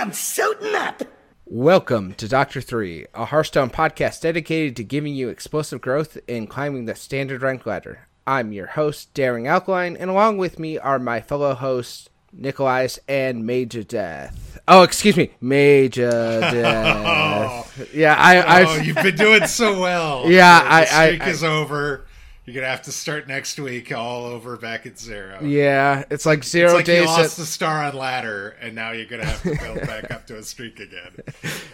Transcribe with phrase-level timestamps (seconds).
[0.00, 1.02] I'm suiting up.
[1.44, 6.86] Welcome to Doctor 3, a Hearthstone podcast dedicated to giving you explosive growth in climbing
[6.86, 8.08] the standard rank ladder.
[8.26, 13.44] I'm your host, Daring Alkaline, and along with me are my fellow hosts, Nikolais and
[13.44, 14.58] Major Death.
[14.66, 16.08] Oh, excuse me, Major
[16.40, 17.90] Death.
[17.92, 18.64] yeah, I, I.
[18.64, 20.30] Oh, you've been doing so well.
[20.30, 22.06] Yeah, the I- streak I- I- is over.
[22.46, 25.38] You're gonna have to start next week all over back at zero.
[25.42, 28.90] Yeah, it's like It's zero like you lost at- the star on ladder, and now
[28.92, 31.12] you're gonna have to build back up to a streak again.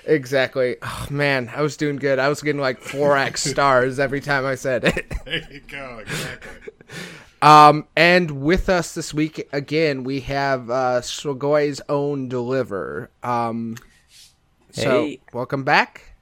[0.05, 0.77] exactly.
[0.83, 2.19] Oh man, I was doing good.
[2.19, 5.13] I was getting like four X stars every time I said it.
[5.25, 5.99] There you go.
[6.03, 6.73] Exactly.
[7.43, 13.11] Um, and with us this week again, we have uh, Swagoy's own Deliver.
[13.23, 13.77] Um,
[14.73, 16.15] so welcome back.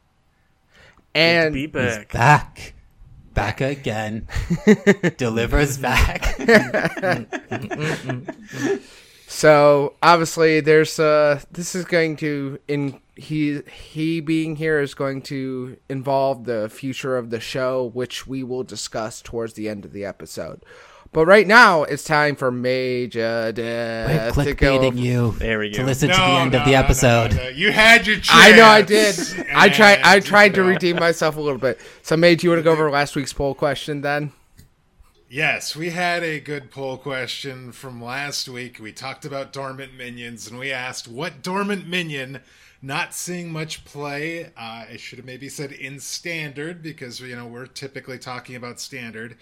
[1.15, 2.13] Good to And be back.
[2.13, 2.75] back
[3.35, 4.27] back again.
[5.17, 6.37] Delivers back.
[9.35, 15.23] So obviously, there's uh, this is going to in he he being here is going
[15.23, 19.93] to involve the future of the show, which we will discuss towards the end of
[19.93, 20.63] the episode.
[21.15, 24.33] But right now, it's time for Major we're to go.
[24.33, 25.85] clickbaiting you There we to go.
[25.85, 27.49] listen to the No, end no, of the episode no, no.
[27.51, 28.31] You had your chance.
[28.33, 29.17] I know I did.
[29.55, 30.01] I tried.
[30.03, 31.81] I tried to redeem myself a little bit.
[32.03, 34.33] So, Mage, you want to go over last week's poll question then?
[35.29, 38.79] Yes, we had a good poll question from last week.
[38.81, 42.41] We talked about dormant minions, and we asked what dormant minion,
[42.83, 44.51] not seeing much play, uh,
[44.91, 49.37] I should have maybe said in standard because you know we're typically talking about standard,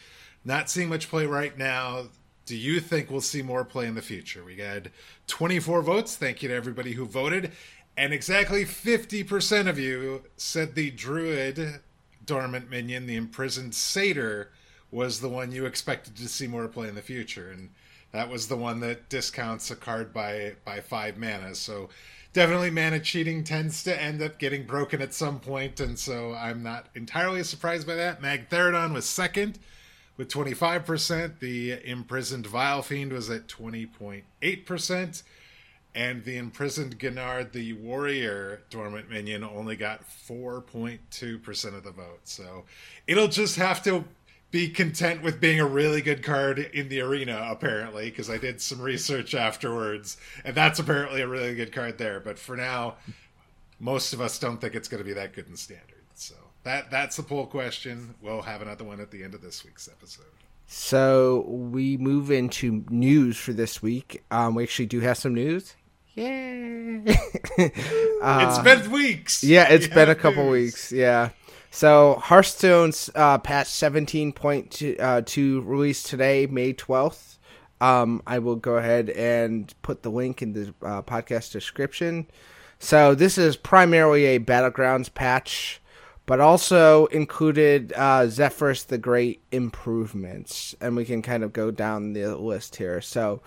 [0.45, 2.09] not seeing much play right now.
[2.47, 4.45] Do you think we'll see more play in the future?
[4.45, 4.91] We had
[5.29, 6.17] 24 votes.
[6.17, 7.53] Thank you to everybody who voted,
[7.97, 11.81] and exactly 50% of you said the druid
[12.25, 14.51] dormant minion, the imprisoned satyr,
[14.91, 17.71] was the one you expected to see more play in the future, and
[18.13, 21.55] that was the one that discounts a card by by five mana.
[21.55, 21.89] So
[22.33, 26.63] definitely mana cheating tends to end up getting broken at some point, and so I'm
[26.63, 28.21] not entirely surprised by that.
[28.21, 29.59] Magtheridon was second
[30.17, 31.39] with 25%.
[31.39, 35.23] The imprisoned Vile Fiend was at 20.8%.
[35.95, 42.21] And the imprisoned Gan'arg, the warrior dormant minion, only got 4.2% of the vote.
[42.25, 42.65] So
[43.07, 44.05] it'll just have to
[44.51, 48.61] be content with being a really good card in the arena, apparently, because I did
[48.61, 52.21] some research afterwards, and that's apparently a really good card there.
[52.21, 52.97] But for now,
[53.81, 56.05] most of us don't think it's going to be that good in standard.
[56.15, 56.35] So
[56.65, 58.15] that that's the poll question.
[58.21, 60.27] We'll have another one at the end of this week's episode.
[60.67, 64.23] So we move into news for this week.
[64.31, 65.75] Um, we actually do have some news.
[66.15, 67.03] Yay!
[67.59, 69.43] it's been weeks.
[69.43, 70.53] Uh, yeah, it's We been a couple news.
[70.53, 70.93] weeks.
[70.93, 71.31] Yeah.
[71.71, 77.39] So Hearthstone's uh, patch seventeen point two uh, two released today, May twelfth.
[77.81, 82.29] Um, I will go ahead and put the link in the uh, podcast description.
[82.79, 85.81] So this is primarily a battlegrounds patch,
[86.33, 92.15] but also included uh, Zephyrus the Great improvements, and we can kind of go down
[92.15, 93.03] the list here.
[93.03, 93.43] So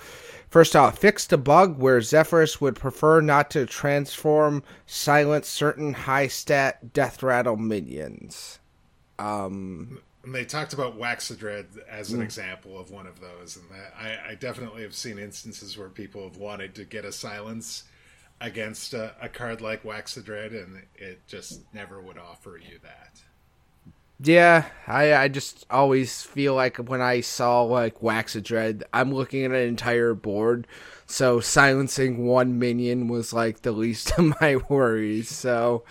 [0.49, 6.27] first off, fixed a bug where Zephyrus would prefer not to transform, silence certain high
[6.27, 8.59] stat death rattle minions.
[9.17, 13.95] Um, And they talked about Waxadred as an example of one of those, and that
[13.99, 17.85] I, I definitely have seen instances where people have wanted to get a silence
[18.41, 23.21] against a, a card like Waxadred, and it just never would offer you that.
[24.19, 29.51] Yeah, I I just always feel like when I saw like Waxadred, I'm looking at
[29.51, 30.67] an entire board,
[31.05, 35.29] so silencing one minion was like the least of my worries.
[35.29, 35.83] So,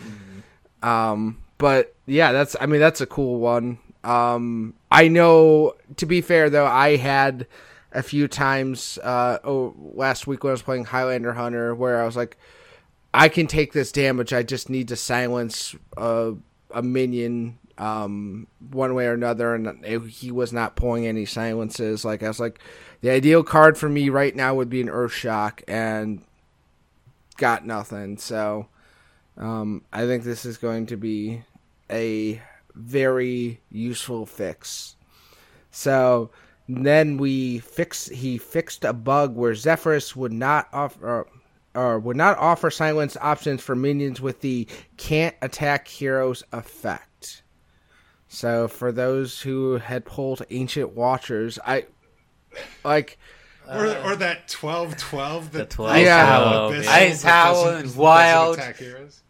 [0.83, 3.79] um, but yeah, that's I mean that's a cool one.
[4.05, 7.47] Um, I know to be fair though, I had
[7.95, 12.07] a few times uh oh, last week when I was playing Highlander Hunter where I
[12.07, 12.37] was like,
[13.13, 14.33] I can take this damage.
[14.33, 16.35] I just need to silence a,
[16.73, 22.05] a minion um, one way or another, and it- he was not pulling any silences.
[22.05, 22.59] Like I was like,
[23.01, 26.23] the ideal card for me right now would be an Earth Shock, and
[27.37, 28.17] got nothing.
[28.19, 28.69] So
[29.37, 31.43] um, I think this is going to be
[31.91, 32.41] a
[32.75, 34.97] very useful fix.
[35.71, 36.31] So
[36.69, 38.07] then we fix.
[38.09, 41.27] He fixed a bug where Zephyrus would not offer.
[41.77, 47.43] Or would not offer silence options for minions with the can't attack heroes effect.
[48.29, 51.87] So for those who had pulled Ancient Watchers, I
[52.85, 53.19] like
[53.69, 56.27] Or, or that 12 12 that The 12 Yeah.
[56.27, 56.71] Howl.
[56.71, 58.61] Abyssal Ice that Howl and Wild.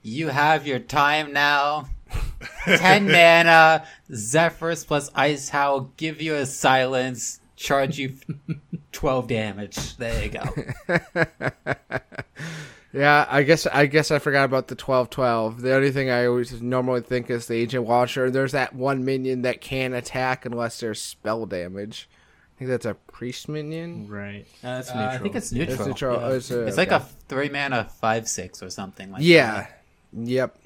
[0.02, 1.88] you have your time now
[2.64, 8.14] 10 mana zephyrus plus ice howl give you a silence charge you
[8.92, 10.96] 12 damage there you go
[12.92, 15.62] Yeah, I guess I guess I forgot about the twelve twelve.
[15.62, 18.30] The only thing I always normally think is the agent watcher.
[18.30, 22.08] There's that one minion that can attack unless there's spell damage.
[22.54, 24.06] I think that's a priest minion.
[24.06, 24.46] Right.
[24.62, 25.10] Uh, that's Uh, neutral.
[25.12, 25.88] I think it's It's, neutral.
[25.88, 26.36] neutral- Yeah.
[26.36, 27.04] it's, a- It's like okay.
[27.04, 29.26] a three mana five six or something like that.
[29.26, 29.66] yeah,
[30.12, 30.28] that.
[30.28, 30.56] yep.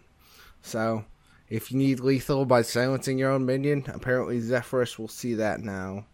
[0.60, 1.06] So
[1.50, 6.04] if you need lethal by silencing your own minion, apparently Zephyrus will see that now.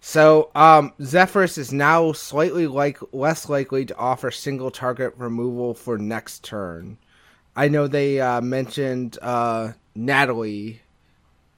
[0.00, 5.96] So um, Zephyrus is now slightly like less likely to offer single target removal for
[5.96, 6.98] next turn.
[7.56, 10.82] I know they uh, mentioned uh, Natalie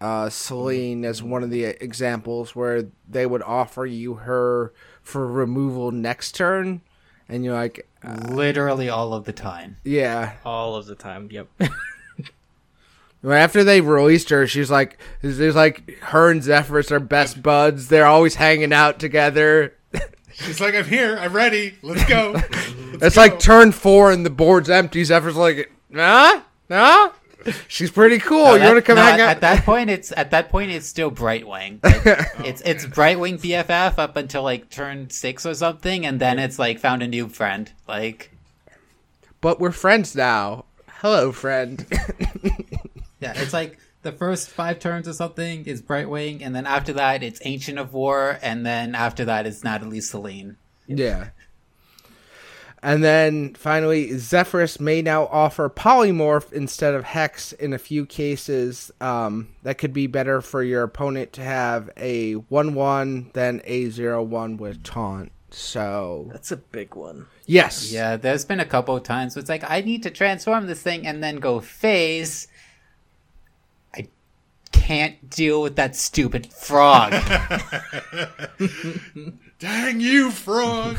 [0.00, 4.72] uh, Seline as one of the examples where they would offer you her
[5.02, 6.82] for removal next turn,
[7.28, 7.88] and you're like,
[8.28, 9.78] Literally all of the time.
[9.82, 10.34] yeah.
[10.44, 11.28] all of the time.
[11.32, 11.48] Yep.
[13.26, 17.88] Right After they released her, she's like, there's like her and Zephyrus are best buds.
[17.88, 19.74] They're always hanging out together.
[20.32, 21.18] She's like, I'm here.
[21.18, 21.74] I'm ready.
[21.82, 22.30] Let's go.
[22.34, 25.02] Let's It's go." like turn four and the board's empty.
[25.02, 27.10] Zephyrus like, nah, nah.
[27.66, 28.44] She's pretty cool.
[28.44, 29.28] No, you want to come no, hang at, out?
[29.30, 31.80] at that point, it's at that point it's still Brightwing.
[31.82, 36.60] Like, it's it's Brightwing BFF up until like turn six or something, and then it's
[36.60, 37.72] like found a new friend.
[37.88, 38.30] Like
[39.40, 40.66] but we're friends now.
[41.00, 41.84] Hello, friend.
[43.20, 47.22] Yeah, it's like the first five turns or something is Brightwing, and then after that
[47.22, 50.56] it's Ancient of War, and then after that it's Natalie Seline.
[50.86, 51.28] yeah.
[52.82, 58.92] And then finally, Zephyrus may now offer polymorph instead of hex in a few cases.
[59.00, 63.88] Um, that could be better for your opponent to have a 1 1, than a
[63.88, 65.32] 0 1 with taunt.
[65.50, 67.26] So, That's a big one.
[67.46, 67.90] yes.
[67.90, 70.82] Yeah, there's been a couple of times where it's like I need to transform this
[70.82, 72.46] thing and then go phase.
[74.86, 77.10] I can't deal with that stupid frog.
[79.58, 80.96] Dang you, frog.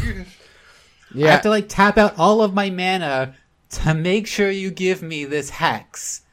[1.13, 1.28] Yeah.
[1.28, 3.36] I have to like tap out all of my mana
[3.69, 6.24] to make sure you give me this hex.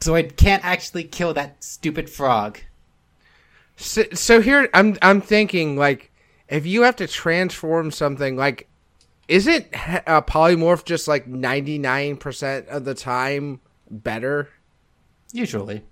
[0.00, 2.58] So I can't actually kill that stupid frog.
[3.76, 6.10] So, so here I'm I'm thinking like
[6.48, 8.68] if you have to transform something like
[9.28, 14.48] isn't he- uh, polymorph just like 99% of the time better?
[15.32, 15.84] Usually.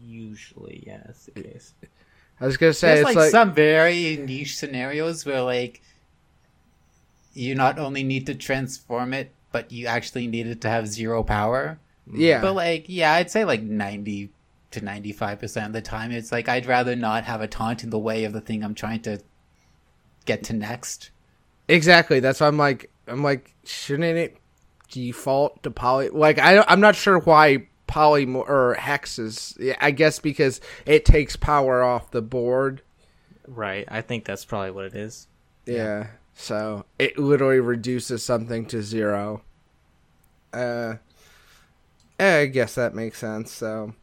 [0.00, 1.74] Usually, yeah, that's the case.
[2.40, 5.82] I was going to say There's it's like, like, some very niche scenarios where like
[7.32, 11.22] you not only need to transform it, but you actually need it to have zero
[11.22, 11.78] power.
[12.12, 12.40] yeah.
[12.40, 14.30] But like, yeah, I'd say like ninety
[14.72, 17.90] to ninety-five percent of the time, it's like I'd rather not have a taunt in
[17.90, 19.20] the way of the thing I'm trying to
[20.26, 21.10] get to next.
[21.68, 22.20] Exactly.
[22.20, 24.36] That's why I'm like I'm like shouldn't it
[24.90, 29.74] default to poly like I I'm not sure why poly or hexes.
[29.80, 32.82] I guess because it takes power off the board.
[33.48, 33.86] Right.
[33.88, 35.26] I think that's probably what it is.
[35.66, 36.08] Yeah.
[36.34, 39.42] So it literally reduces something to zero.
[40.52, 40.94] Uh
[42.20, 43.50] I guess that makes sense.
[43.50, 43.94] So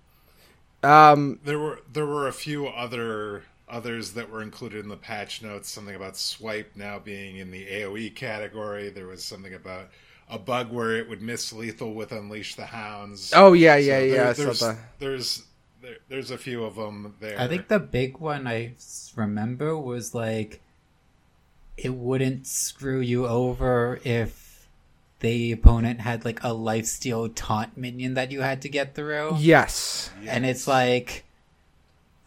[0.84, 5.42] um There were there were a few other others that were included in the patch
[5.42, 5.70] notes.
[5.70, 8.90] Something about swipe now being in the AOE category.
[8.90, 9.90] There was something about
[10.30, 13.32] a bug where it would miss lethal with unleash the hounds.
[13.36, 14.34] Oh yeah, So yeah, there- yeah.
[14.34, 14.78] There's saw that.
[15.00, 15.44] there's
[15.82, 17.40] there, there's a few of them there.
[17.40, 18.74] I think the big one I
[19.16, 20.62] remember was like
[21.78, 24.68] it wouldn't screw you over if
[25.20, 29.36] the opponent had like a lifesteal taunt minion that you had to get through.
[29.38, 30.10] Yes.
[30.28, 31.24] And it's like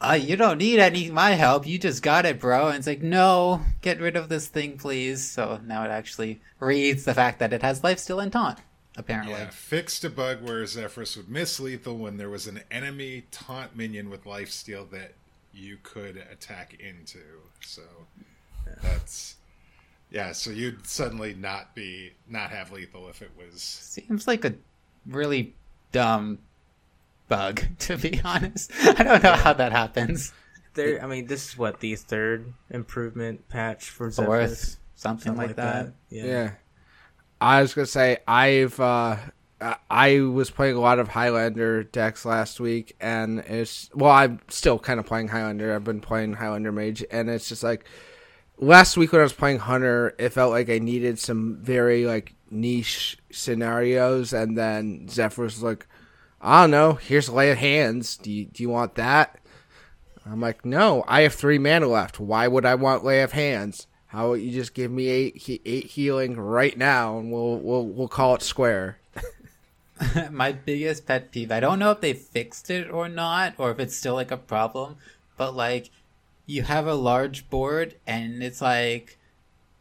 [0.01, 1.67] uh, you don't need any my help.
[1.67, 2.69] You just got it, bro.
[2.69, 5.29] And it's like, no, get rid of this thing, please.
[5.29, 8.59] So now it actually reads the fact that it has lifesteal and taunt.
[8.97, 13.25] Apparently, Yeah, fixed a bug where Zephyrus would miss lethal when there was an enemy
[13.31, 15.13] taunt minion with lifesteal that
[15.55, 17.21] you could attack into.
[17.61, 17.83] So
[18.83, 19.37] that's
[20.11, 20.33] yeah.
[20.33, 24.55] So you'd suddenly not be not have lethal if it was seems like a
[25.07, 25.55] really
[25.93, 26.39] dumb
[27.29, 27.63] bug.
[27.81, 30.33] To be honest, I don't know how that happens.
[30.75, 31.03] There.
[31.03, 34.49] I mean, this is what the third improvement patch for Zephyrus.
[34.75, 35.93] Fourth, something, like, that.
[36.11, 36.25] Yeah.
[36.25, 36.51] Yeah.
[37.41, 39.17] I was gonna say I've uh
[39.61, 44.41] I- I was playing a lot of Highlander decks last week and it's well I'm
[44.49, 45.75] still kind of playing Highlander.
[45.75, 47.85] I've been playing Highlander Mage and it's just like
[48.59, 52.35] last week when I was playing Hunter, it felt like I needed some very like
[52.51, 55.87] niche scenarios and then Zephyrus was like
[56.41, 58.17] I don't know, here's lay of hands.
[58.17, 59.39] Do you do you want that?
[60.25, 62.21] I'm like, no, I have three mana left.
[62.21, 63.87] Why would I want lay of hands?
[64.09, 68.09] How about you just give me eight eight healing right now, and we'll we'll we'll
[68.09, 68.99] call it square.
[70.31, 71.51] My biggest pet peeve.
[71.51, 74.37] I don't know if they fixed it or not, or if it's still like a
[74.37, 74.97] problem.
[75.37, 75.91] But like,
[76.47, 79.18] you have a large board, and it's like,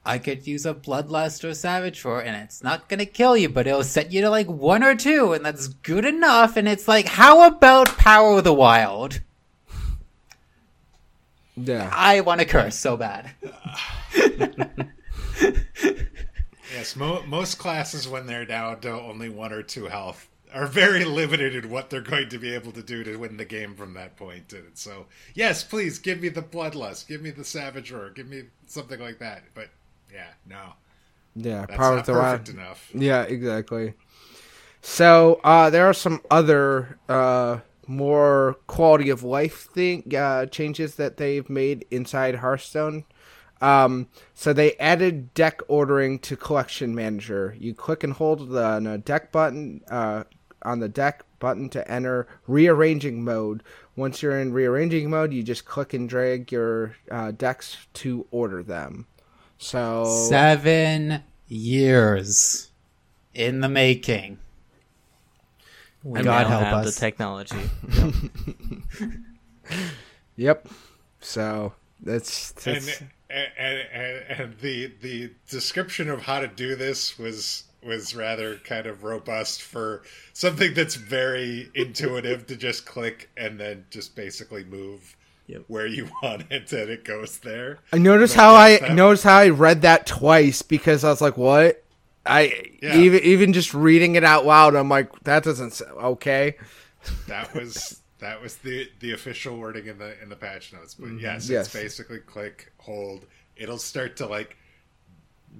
[0.07, 3.67] I could use a Bloodlust or Savage Roar, and it's not gonna kill you, but
[3.67, 6.57] it'll set you to like one or two, and that's good enough.
[6.57, 9.21] And it's like, how about Power of the Wild?
[11.55, 11.89] Yeah.
[11.93, 13.31] I want to curse so bad.
[16.73, 21.03] Yes, mo- most classes when they're down to only one or two health are very
[21.03, 23.93] limited in what they're going to be able to do to win the game from
[23.95, 24.53] that point.
[24.53, 28.43] And so, yes, please give me the bloodlust, give me the savage roar, give me
[28.67, 29.43] something like that.
[29.53, 29.69] But
[30.13, 30.73] yeah, no,
[31.35, 31.65] Yeah.
[31.67, 32.49] that's Power not of the perfect Wild.
[32.59, 32.91] enough.
[32.93, 33.93] Yeah, exactly.
[34.81, 41.17] So uh, there are some other uh, more quality of life thing uh, changes that
[41.17, 43.03] they've made inside Hearthstone.
[43.59, 47.55] Um, so they added deck ordering to Collection Manager.
[47.59, 50.25] You click and hold the a deck button uh,
[50.61, 53.63] on the deck button to enter rearranging mode.
[53.95, 58.61] Once you're in rearranging mode, you just click and drag your uh, decks to order
[58.61, 59.07] them.
[59.57, 62.69] So Seven years
[63.33, 64.37] in the making.
[66.03, 66.95] We God now help have us.
[66.95, 67.57] the technology.
[70.37, 70.67] Yep.
[71.19, 77.19] So that's, that's And, and, and, and the the description of how to do this
[77.19, 83.59] was was rather kind of robust for something that's very intuitive to just click and
[83.59, 85.16] then just basically move
[85.47, 85.63] Yep.
[85.67, 87.79] where you want it and it goes there.
[87.93, 91.37] I noticed how I that- noticed how I read that twice because I was like,
[91.37, 91.83] "What?"
[92.25, 92.97] I Yeah.
[92.97, 96.57] even even just reading it out loud, I'm like, "That doesn't s okay."
[97.27, 100.93] That was that was the the official wording in the in the patch notes.
[100.95, 101.53] But yes, Mm-hmm.
[101.53, 101.65] Yes.
[101.67, 103.25] it's basically click, hold.
[103.55, 104.57] It'll start to like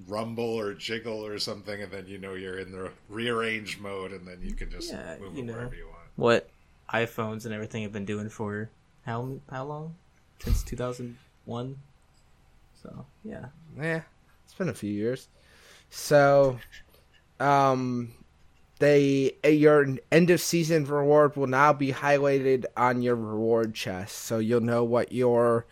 [0.06, 4.26] rumble or jiggle or something, and then you know you're in the rearrange mode, and
[4.26, 5.52] then you can just Yeah, move you it know.
[5.54, 5.98] wherever you want.
[6.16, 6.50] what
[6.92, 8.70] iPhones and everything have been doing for
[9.08, 9.94] how how long?
[10.40, 11.76] Since 2001.
[12.82, 13.46] So yeah,
[13.76, 14.02] Yeah,
[14.44, 15.28] it's been a few years.
[15.90, 16.58] So,
[17.40, 18.12] um,
[18.78, 24.16] they uh, your end of season reward will now be highlighted on your reward chest,
[24.18, 25.66] so you'll know what your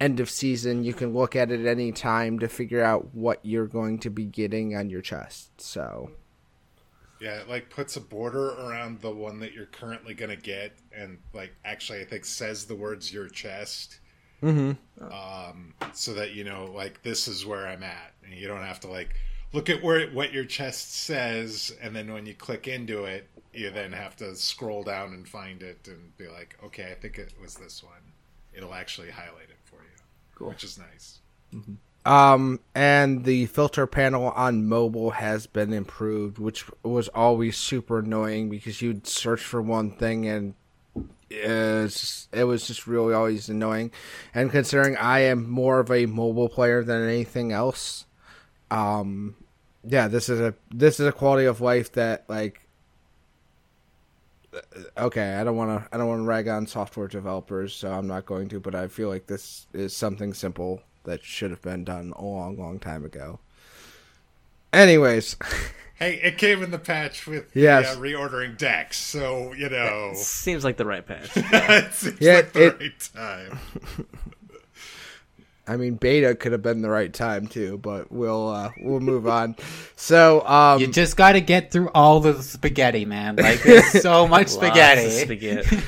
[0.00, 0.84] end of season.
[0.84, 4.24] You can look at it any time to figure out what you're going to be
[4.24, 5.60] getting on your chest.
[5.60, 6.12] So,
[7.20, 11.18] Yeah, it like puts a border around the one that you're currently gonna get, and
[11.32, 13.98] like actually, I think says the words "your chest,"
[14.42, 14.72] mm-hmm.
[15.12, 18.80] um, so that you know like this is where I'm at, and you don't have
[18.80, 19.14] to like
[19.52, 23.70] look at where what your chest says, and then when you click into it, you
[23.70, 27.34] then have to scroll down and find it and be like, okay, I think it
[27.40, 28.12] was this one.
[28.54, 29.98] It'll actually highlight it for you,
[30.34, 30.48] Cool.
[30.48, 31.18] which is nice.
[32.08, 38.48] Um, and the filter panel on mobile has been improved, which was always super annoying
[38.48, 40.54] because you'd search for one thing and
[41.28, 43.90] it was just really always annoying.
[44.34, 48.06] And considering I am more of a mobile player than anything else,
[48.70, 49.36] um,
[49.84, 52.62] yeah, this is a this is a quality of life that like.
[54.96, 55.94] Okay, I don't want to.
[55.94, 58.60] I don't want to rag on software developers, so I'm not going to.
[58.60, 62.58] But I feel like this is something simple that should have been done a long,
[62.58, 63.38] long time ago.
[64.72, 65.36] Anyways,
[65.98, 67.92] Hey, it came in the patch with Yes.
[67.96, 71.30] the, uh, reordering decks, so you know seems like the right patch.
[71.36, 73.58] it seems Yeah, like the it- right time.
[75.66, 79.26] I mean, beta could have been the right time too, but we'll uh, we'll move
[79.28, 79.54] on.
[79.96, 83.36] So, um, You just got to get through all the spaghetti, man.
[83.36, 85.10] Like there's so much spaghetti.
[85.10, 85.78] spaghetti.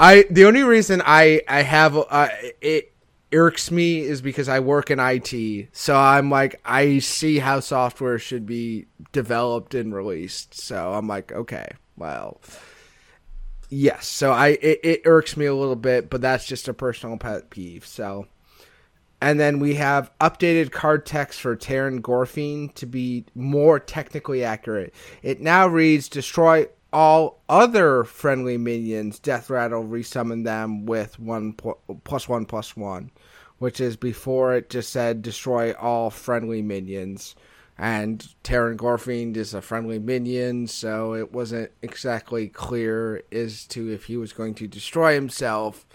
[0.00, 2.28] I the only reason I I have uh,
[2.62, 2.94] it
[3.32, 8.18] irks me is because I work in IT, so I'm like I see how software
[8.18, 10.54] should be developed and released.
[10.54, 12.40] So I'm like, okay, well,
[13.68, 14.06] yes.
[14.06, 17.50] So I it, it irks me a little bit, but that's just a personal pet
[17.50, 17.86] peeve.
[17.86, 18.26] So.
[19.22, 24.94] And then we have updated card text for Teron Gorefiend to be more technically accurate.
[25.22, 31.80] It now reads destroy all other friendly minions, Death Rattle, resummon them with one pl-
[32.04, 33.10] plus one plus one,
[33.58, 37.34] which is before it just said destroy all friendly minions.
[37.78, 44.04] And Teron Gorefiend is a friendly minion, so it wasn't exactly clear as to if
[44.04, 45.86] he was going to destroy himself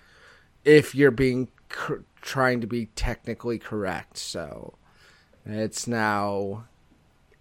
[0.63, 4.17] if you're being cr- trying to be technically correct.
[4.17, 4.73] So
[5.45, 6.65] it's now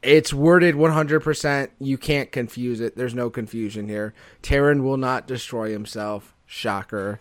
[0.04, 1.70] it's worded 100%.
[1.78, 2.96] You can't confuse it.
[2.96, 4.14] There's no confusion here.
[4.42, 6.34] Teron will not destroy himself.
[6.46, 7.20] Shocker.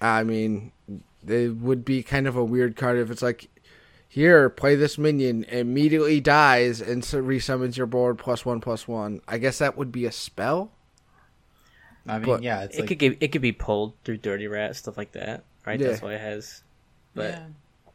[0.00, 0.72] I mean,
[1.26, 3.48] it would be kind of a weird card if it's like,
[4.08, 9.22] here, play this minion, immediately dies, and so resummons your board plus one plus one.
[9.26, 10.70] I guess that would be a spell?
[12.06, 14.48] I mean, But yeah, it's it like could get, it could be pulled through Dirty
[14.48, 15.80] Rat stuff like that, right?
[15.80, 15.88] Yeah.
[15.88, 16.62] That's why it has
[17.14, 17.44] but Yeah.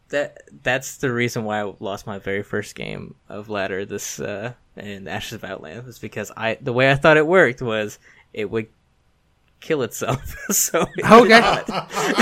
[0.10, 4.54] That that's the reason why I lost my very first game of ladder this uh
[4.76, 8.00] in Ashes of Outland was because I the way I thought it worked was
[8.34, 8.68] it would
[9.60, 10.36] kill itself.
[10.50, 11.40] so it Okay.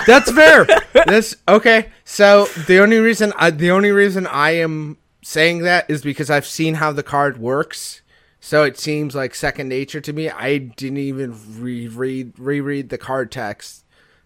[0.07, 0.65] That's fair.
[0.93, 1.89] That's okay.
[2.03, 6.45] So the only reason I, the only reason I am saying that is because I've
[6.45, 8.01] seen how the card works.
[8.39, 10.29] So it seems like second nature to me.
[10.29, 13.83] I didn't even reread reread the card text.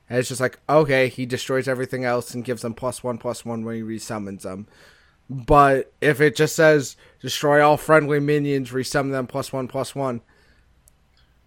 [0.10, 3.46] And it's just like, okay, he destroys everything else and gives them plus one plus
[3.46, 4.68] one when he resummons them.
[5.30, 10.22] But if it just says destroy all friendly minions, resummon them plus one plus one.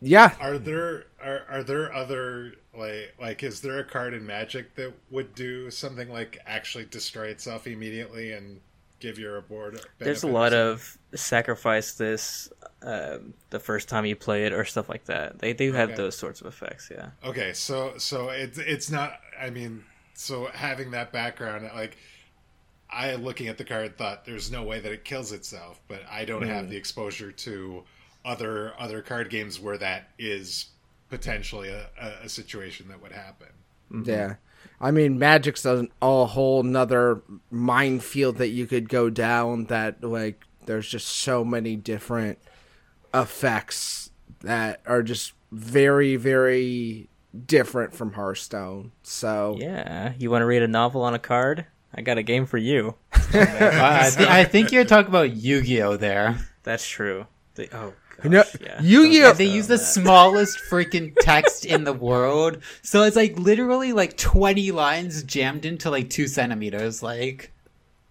[0.00, 4.74] Yeah, Are there are are there other like like is there a card in Magic
[4.76, 8.60] that would do something like actually destroy itself immediately and
[9.00, 9.80] give your board?
[9.98, 12.50] There's a lot of sacrifice this
[12.82, 15.38] um, the first time you play it or stuff like that.
[15.38, 15.96] They do have Okay.
[15.96, 17.10] those sorts of effects, yeah.
[17.24, 19.20] Okay, so so it's it's not.
[19.40, 21.96] I mean, so having that background, like
[22.90, 26.24] I looking at the card, thought there's no way that it kills itself, but I
[26.24, 27.84] don't have the exposure to
[28.24, 30.66] other other card games where that is
[31.08, 33.48] potentially a, a, a situation that would happen.
[34.04, 34.36] Yeah.
[34.80, 40.42] I mean, Magic's a, a whole nother minefield that you could go down that, like,
[40.66, 42.38] there's just so many different
[43.14, 47.08] effects that are just very, very
[47.46, 48.92] different from Hearthstone.
[49.02, 51.66] So, Yeah, you want to read a novel on a card?
[51.94, 52.94] I got a game for you.
[53.12, 56.38] I, thi- I think you're talking about Yu-Gi-Oh there.
[56.62, 57.26] That's true.
[57.54, 58.80] The, oh, gosh, you know, yeah.
[58.82, 59.32] Yu-Gi-Oh!
[59.34, 64.70] They use the smallest freaking text in the world, so it's like literally like 20
[64.72, 67.02] lines jammed into like two centimeters.
[67.02, 67.51] Like,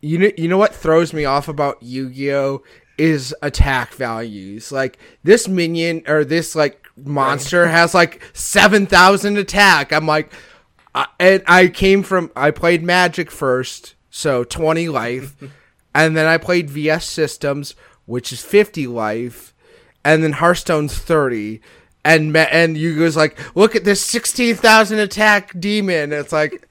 [0.01, 2.63] you know, you know what throws me off about Yu-Gi-Oh
[2.97, 4.71] is attack values.
[4.71, 9.91] Like this minion or this like monster has like seven thousand attack.
[9.91, 10.31] I'm like,
[10.93, 15.35] I, and I came from I played Magic first, so twenty life,
[15.95, 17.75] and then I played VS Systems,
[18.05, 19.53] which is fifty life,
[20.03, 21.61] and then Hearthstone's thirty.
[22.03, 26.11] And ma- and you goes like, look at this sixteen thousand attack demon.
[26.11, 26.67] It's like,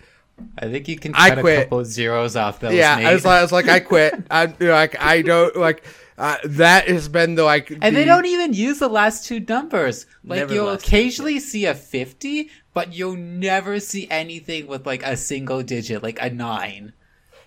[0.58, 1.62] I think you can I cut a quit.
[1.64, 2.74] couple zeros off those.
[2.74, 4.14] yeah, I was, like, I was like, I quit.
[4.30, 5.84] I'm like, I don't like.
[6.18, 10.04] Uh, that has been the like, And they don't even use the last two numbers.
[10.22, 14.86] Like Never you'll last two, occasionally see a 50, but you'll never see anything with
[14.86, 16.92] like a single digit, like a 9.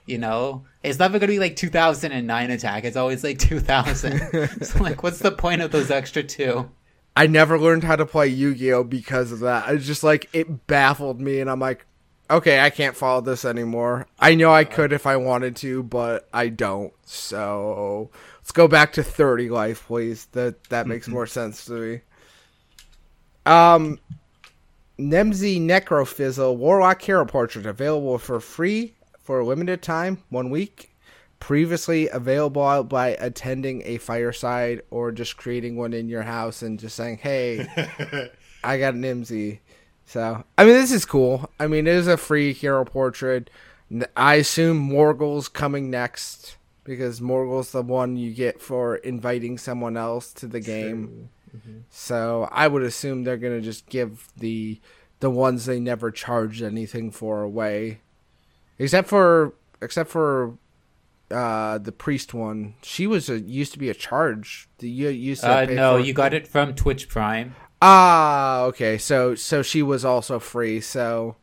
[0.07, 0.65] You know?
[0.81, 2.83] It's never going to be like 2009 attack.
[2.83, 4.49] It's always like 2000.
[4.63, 6.71] so like what's the point of those extra two?
[7.15, 9.69] I never learned how to play Yu-Gi-Oh because of that.
[9.69, 11.85] It's just like it baffled me, and I'm like,
[12.33, 14.07] okay, I can't follow this anymore.
[14.19, 16.93] I know I could if I wanted to, but I don't.
[17.05, 20.25] So let's go back to 30 life, please.
[20.33, 22.01] That that makes more sense to me.
[23.45, 23.99] Um,
[24.99, 30.89] Nemsy Necrofizzle Warlock Hero Portrait available for free for a limited time, one week.
[31.39, 36.95] Previously available by attending a fireside or just creating one in your house and just
[36.95, 37.67] saying, "Hey,
[38.63, 39.59] I got an Nemsy."
[40.05, 41.49] So, I mean, this is cool.
[41.59, 43.49] I mean, it is a free hero portrait.
[44.17, 50.33] I assume Morgl's coming next because Morgl's the one you get for inviting someone else
[50.33, 51.29] to the game.
[51.89, 54.79] So, I would assume they're going to just give the
[55.19, 58.01] the ones they never charged anything for away.
[58.79, 60.57] Except for except for
[61.31, 62.73] uh the priest one.
[62.81, 64.67] She was a used to be a charge.
[64.79, 67.55] The you used to Uh, pay no, for- you got it from Twitch Prime.
[67.85, 68.97] Ah, okay.
[68.97, 70.79] So so she was also free.
[70.79, 71.35] So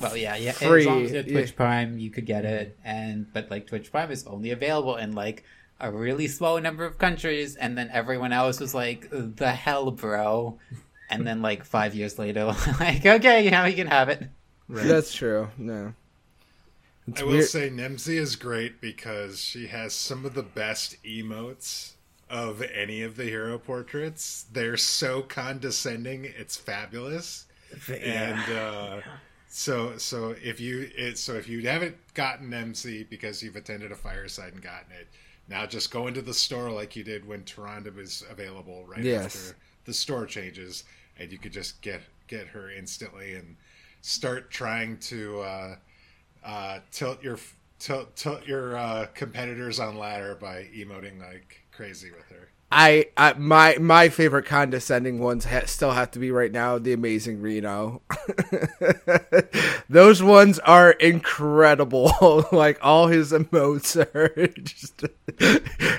[0.00, 0.52] Well, yeah, yeah.
[0.52, 1.32] Free, as long as you had yeah.
[1.32, 5.12] Twitch Prime, you could get it, and but like Twitch Prime is only available in
[5.12, 5.44] like
[5.78, 10.58] a really small number of countries, and then everyone else was like, "The hell, bro!"
[11.10, 12.46] And then like five years later,
[12.80, 14.30] like, okay, now you can have it.
[14.70, 15.50] that's true.
[15.58, 15.92] No.
[17.06, 21.91] It's I will say Nemsy is great because she has some of the best emotes
[22.32, 24.46] of any of the hero portraits.
[24.52, 27.44] They're so condescending; it's fabulous.
[27.88, 29.00] And uh,
[29.48, 33.96] so, so if you it, so if you haven't gotten MC because you've attended a
[33.96, 35.08] fireside and gotten it,
[35.48, 39.24] now just go into the store like you did when Tyrande was available right Yes.
[39.36, 40.84] after the store changes,
[41.18, 43.56] and you could just get get her instantly and
[44.00, 45.40] start trying to.
[45.42, 45.76] Uh,
[46.44, 47.38] uh, tilt your
[47.82, 52.48] tilt tilt your uh, competitors on ladder by emoting like crazy with her.
[52.70, 56.94] I, I my my favorite condescending ones ha- still have to be right now the
[56.94, 58.00] amazing Reno.
[59.90, 62.46] Those ones are incredible.
[62.52, 65.04] like all his emotes are just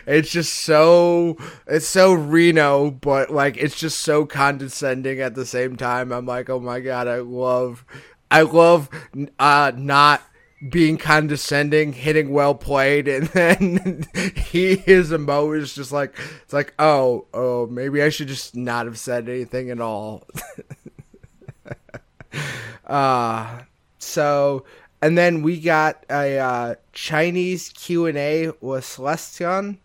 [0.08, 5.76] it's just so it's so Reno, but like it's just so condescending at the same
[5.76, 6.12] time.
[6.12, 7.86] I'm like, oh my god, I love
[8.32, 8.90] I love
[9.38, 10.24] uh not
[10.70, 16.74] being condescending, hitting well played, and then he his emo is just like it's like
[16.80, 20.28] oh oh maybe I should just not have said anything at all.
[22.86, 23.62] uh
[24.00, 24.66] so
[25.04, 29.80] and then we got a uh, Chinese Q and A with Celestalon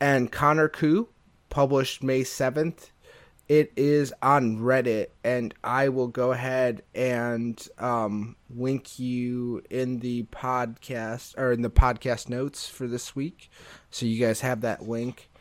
[0.00, 1.08] and Conor Kou,
[1.50, 2.89] published May seventh.
[3.50, 10.22] It is on Reddit, and I will go ahead and um, link you in the
[10.30, 13.50] podcast or in the podcast notes for this week,
[13.90, 15.32] so you guys have that link.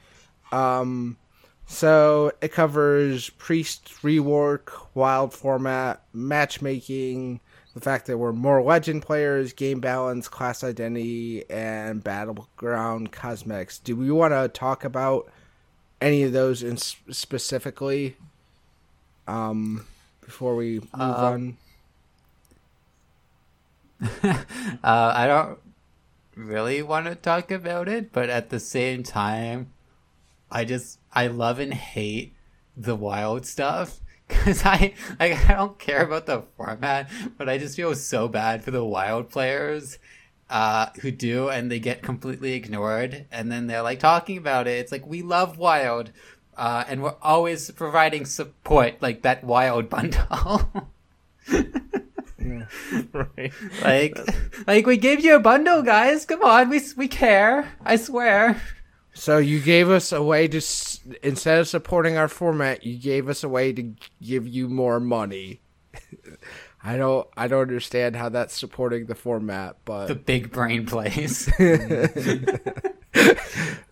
[0.51, 1.17] Um,
[1.67, 7.41] so it covers priest rework, wild format, matchmaking,
[7.75, 13.77] the fact that we're more legend players, game balance, class identity, and battleground cosmetics.
[13.77, 15.29] Do we want to talk about
[16.01, 18.15] any of those in specifically
[19.27, 19.85] um,
[20.21, 21.57] before we move Uh, on?
[24.23, 24.33] uh,
[24.83, 25.59] I don't
[26.35, 29.71] really want to talk about it, but at the same time,
[30.51, 32.33] I just I love and hate
[32.77, 37.75] the wild stuff because I like I don't care about the format, but I just
[37.75, 39.99] feel so bad for the wild players
[40.49, 44.79] uh, who do, and they get completely ignored, and then they're like talking about it.
[44.79, 46.11] It's like we love wild.
[46.57, 50.69] Uh, and we're always providing support, like that wild bundle.
[53.13, 53.53] right.
[53.81, 54.19] Like,
[54.67, 56.25] like we gave you a bundle, guys.
[56.25, 57.71] Come on, we we care.
[57.85, 58.61] I swear.
[59.13, 60.61] So you gave us a way to
[61.23, 65.61] instead of supporting our format, you gave us a way to give you more money.
[66.83, 71.49] I don't I don't understand how that's supporting the format, but The big brain plays.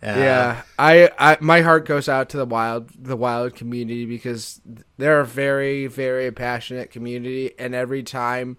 [0.01, 4.61] yeah, I, I my heart goes out to the wild the wild community because
[4.97, 8.57] they're a very very passionate community, and every time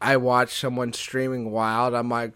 [0.00, 2.32] I watch someone streaming wild, I'm like,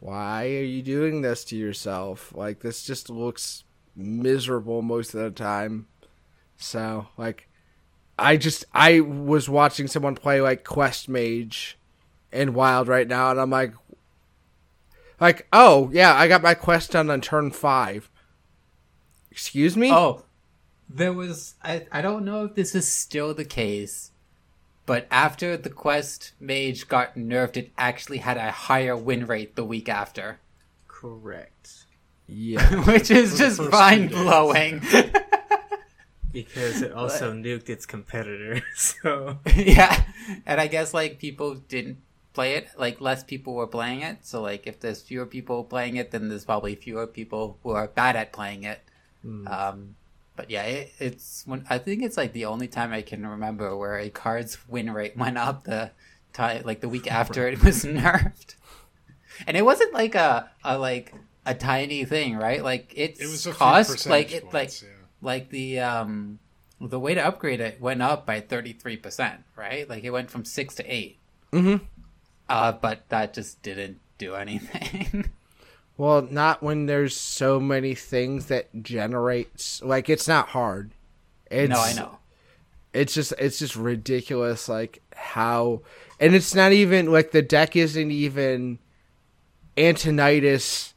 [0.00, 2.32] why are you doing this to yourself?
[2.34, 3.64] Like this just looks
[3.94, 5.86] miserable most of the time.
[6.56, 7.48] So like,
[8.18, 11.78] I just I was watching someone play like Quest Mage
[12.30, 13.74] in Wild right now, and I'm like,
[15.20, 18.10] like, oh yeah, I got my quest done on turn five.
[19.30, 19.90] Excuse me?
[19.90, 20.24] Oh,
[20.88, 21.54] there was.
[21.62, 24.10] I I don't know if this is still the case,
[24.84, 29.64] but after the quest mage got nerfed, it actually had a higher win rate the
[29.64, 30.40] week after,
[30.86, 31.86] Correct.
[32.26, 32.84] yeah.
[32.84, 34.18] which is just mind days.
[34.18, 34.82] blowing.
[36.32, 38.62] Because it also nuked its competitor.
[38.74, 40.04] So yeah,
[40.46, 41.98] and I guess like people didn't
[42.32, 42.68] play it.
[42.76, 44.24] Like less people were playing it.
[44.24, 47.88] So like if there's fewer people playing it, then there's probably fewer people who are
[47.88, 48.80] bad at playing it.
[49.46, 49.96] Um,
[50.36, 53.76] but yeah, it, it's when I think it's like the only time I can remember
[53.76, 55.90] where a card's win rate went up the
[56.32, 58.54] ti like the week after it was nerfed,
[59.46, 61.14] and it wasn't like a, a like
[61.44, 62.62] a tiny thing, right?
[62.64, 64.88] Like it's It was a few cost like percentage it like yeah.
[65.22, 66.38] Like the um
[66.80, 69.88] the way to upgrade it went up by 33%, right?
[69.88, 71.18] Like it went from 6 to 8.
[71.52, 71.80] Mhm.
[72.48, 75.30] Uh but that just didn't do anything.
[75.96, 80.90] Well, not when there's so many things that generates like it's not hard.
[81.50, 82.18] It's, no, I know.
[82.92, 85.82] It's just it's just ridiculous like how
[86.18, 88.78] and it's not even like the deck isn't even
[89.76, 90.92] Antonidas,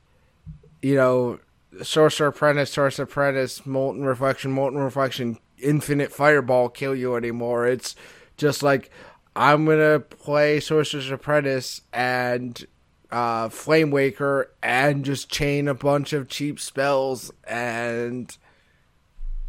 [0.81, 1.39] you know,
[1.83, 7.67] Sorcerer Apprentice, Sorcerer Apprentice, Molten Reflection, Molten Reflection, Infinite Fireball kill you anymore.
[7.67, 7.95] It's
[8.37, 8.89] just like
[9.35, 12.65] I'm gonna play Sorcerer's Apprentice and
[13.11, 18.35] uh, Flame Waker and just chain a bunch of cheap spells and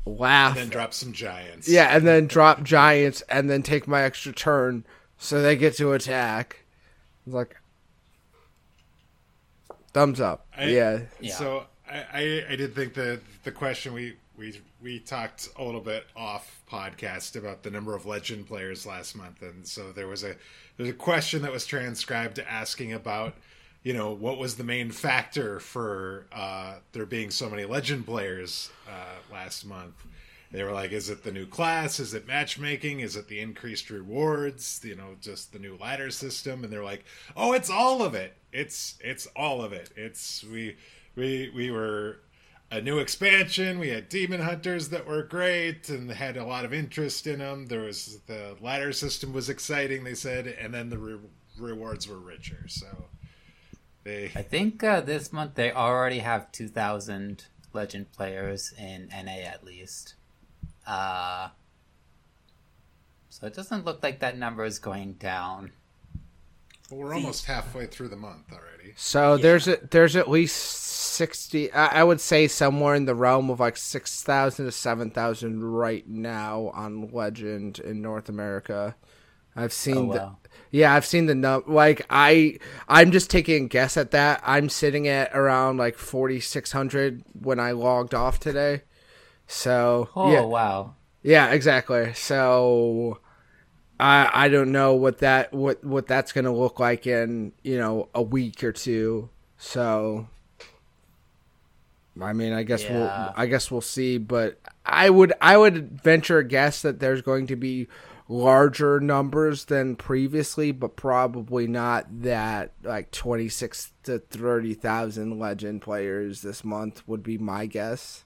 [0.04, 0.52] laugh.
[0.56, 1.68] And then drop some giants.
[1.68, 4.84] Yeah, and then drop giants and then take my extra turn
[5.18, 6.64] so they get to attack.
[7.26, 7.56] It's like
[9.92, 10.46] thumbs up.
[10.56, 11.00] I- yeah.
[11.20, 11.34] Yeah.
[11.34, 16.04] So I, I, did think that the question we, we we talked a little bit
[16.16, 20.34] off podcast about the number of legend players last month, and so there was a
[20.76, 23.34] there's a question that was transcribed asking about
[23.82, 28.70] you know what was the main factor for uh, there being so many legend players
[28.88, 29.94] uh, last month.
[30.52, 32.00] They were like, is it the new class?
[32.00, 33.00] Is it matchmaking?
[33.00, 34.80] Is it the increased rewards?
[34.84, 36.64] You know, just the new ladder system?
[36.64, 37.04] And they're like,
[37.36, 38.34] oh, it's all of it.
[38.52, 39.90] It's it's all of it.
[39.96, 40.76] It's we
[41.16, 42.18] we we were
[42.70, 43.78] a new expansion.
[43.78, 47.66] We had demon hunters that were great and had a lot of interest in them.
[47.66, 50.04] There was the ladder system was exciting.
[50.04, 51.18] They said, and then the re-
[51.58, 52.66] rewards were richer.
[52.68, 52.86] So
[54.04, 59.64] they I think uh, this month they already have 2000 legend players in NA at
[59.64, 60.14] least.
[60.86, 61.48] Uh
[63.28, 65.72] so it doesn't look like that number is going down.
[66.90, 68.96] Well, we're almost halfway through the month already.
[68.98, 71.70] So there's a, there's at least sixty.
[71.72, 75.62] I, I would say somewhere in the realm of like six thousand to seven thousand
[75.64, 78.96] right now on Legend in North America.
[79.56, 80.30] I've seen Oh, the
[80.70, 81.64] yeah, I've seen the num.
[81.66, 84.42] Like I, I'm just taking a guess at that.
[84.44, 88.82] I'm sitting at around like forty six hundred when I logged off today.
[89.46, 90.96] So Oh yeah, wow.
[91.22, 92.14] yeah, exactly.
[92.14, 93.18] So
[93.98, 97.78] I I don't know what that what what that's going to look like in, you
[97.78, 99.30] know, a week or two.
[99.58, 100.28] So
[102.20, 102.98] I mean, I guess Yeah.
[102.98, 107.22] we'll I guess we'll see, but I would I would venture a guess that there's
[107.22, 107.88] going to be
[108.28, 116.64] larger numbers than previously, but probably not that like 26 to 30,000 legend players this
[116.64, 118.24] month would be my guess.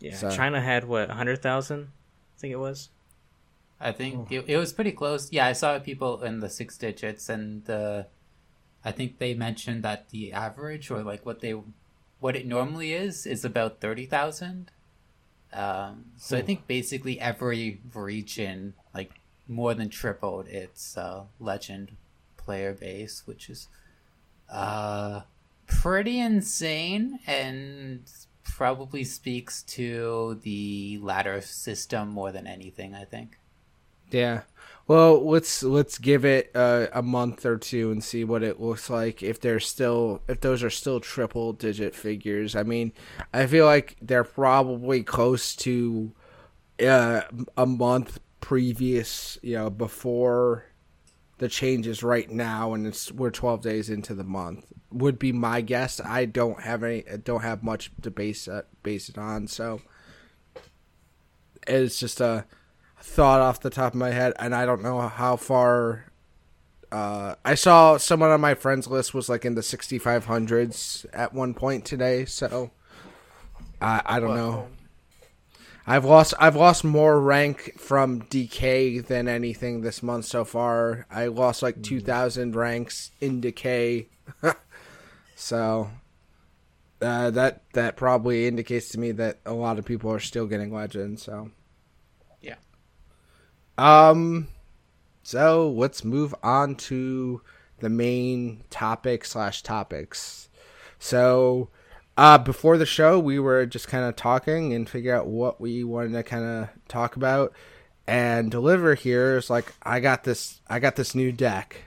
[0.00, 1.88] Yeah, So- China had what 100,000?
[1.88, 2.90] I think it was.
[3.80, 5.32] I think it, it was pretty close.
[5.32, 8.04] Yeah, I saw people in the six digits, and uh,
[8.84, 11.54] I think they mentioned that the average or like what they
[12.20, 14.72] what it normally is is about thirty thousand.
[15.52, 19.12] Um, so I think basically every region like
[19.46, 21.92] more than tripled its uh, legend
[22.36, 23.68] player base, which is
[24.50, 25.22] uh,
[25.66, 28.10] pretty insane and
[28.42, 32.94] probably speaks to the ladder system more than anything.
[32.94, 33.38] I think.
[34.10, 34.42] Yeah.
[34.86, 38.88] Well, let's let's give it uh, a month or two and see what it looks
[38.88, 39.22] like.
[39.22, 42.56] If they're still, if those are still triple digit figures.
[42.56, 42.92] I mean,
[43.34, 46.12] I feel like they're probably close to
[46.82, 47.20] uh,
[47.56, 50.64] a month previous, you know, before
[51.36, 54.72] the changes right now, and it's we're twelve days into the month.
[54.90, 56.00] Would be my guess.
[56.00, 59.82] I don't have any, don't have much to base uh, base it on, so
[61.66, 62.46] it's just a
[63.08, 66.04] thought off the top of my head, and I don't know how far.
[66.92, 71.52] Uh, I saw someone on my friends list was like in the 6500s at one
[71.54, 72.70] point today, so
[73.80, 74.68] I I don't know.
[75.86, 81.06] I've lost I've lost more rank from decay than anything this month so far.
[81.10, 84.08] I lost like 2000 ranks in decay.
[85.34, 85.90] so
[87.00, 90.72] uh, that that probably indicates to me that a lot of people are still getting
[90.72, 91.22] legends.
[91.22, 91.50] so.
[93.78, 94.48] Um,
[95.22, 97.40] so let's move on to
[97.78, 100.48] the main topic slash topics.
[100.98, 101.68] So,
[102.16, 105.84] uh, before the show, we were just kind of talking and figure out what we
[105.84, 107.52] wanted to kind of talk about.
[108.08, 111.82] And deliver here is like, I got this, I got this new deck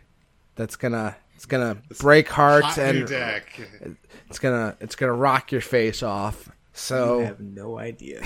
[0.55, 2.99] that's gonna, it's gonna break hearts Hot and
[4.29, 6.49] it's gonna, it's gonna rock your face off.
[6.73, 8.21] I So, have no idea.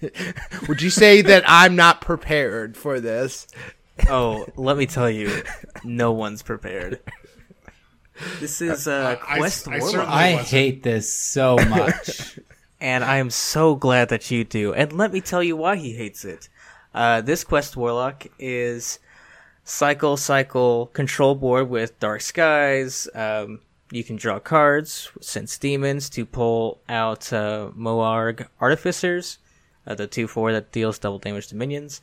[0.68, 3.46] would you say that I'm not prepared for this?
[4.08, 5.42] oh, let me tell you,
[5.84, 7.00] no one's prepared.
[8.40, 12.38] This is uh, I- I- Quest I Warlock, certainly- I hate this so much.
[12.80, 14.72] and I am so glad that you do.
[14.74, 16.48] And let me tell you why he hates it.
[16.94, 18.98] Uh, this Quest Warlock is
[19.64, 23.08] cycle cycle control board with Dark Skies.
[23.14, 23.60] Um,
[23.94, 29.38] you can draw cards, sense demons to pull out uh, Moarg Artificers,
[29.86, 32.00] uh, the 2 4 that deals double damage to minions,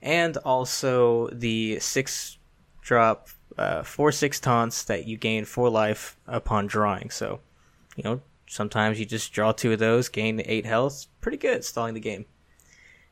[0.00, 2.38] and also the 6
[2.80, 3.28] drop
[3.58, 7.10] uh, 4 6 taunts that you gain 4 life upon drawing.
[7.10, 7.40] So,
[7.96, 11.06] you know, sometimes you just draw two of those, gain 8 health.
[11.20, 12.26] Pretty good stalling the game.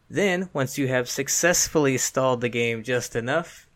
[0.08, 3.68] Then, once you have successfully stalled the game just enough,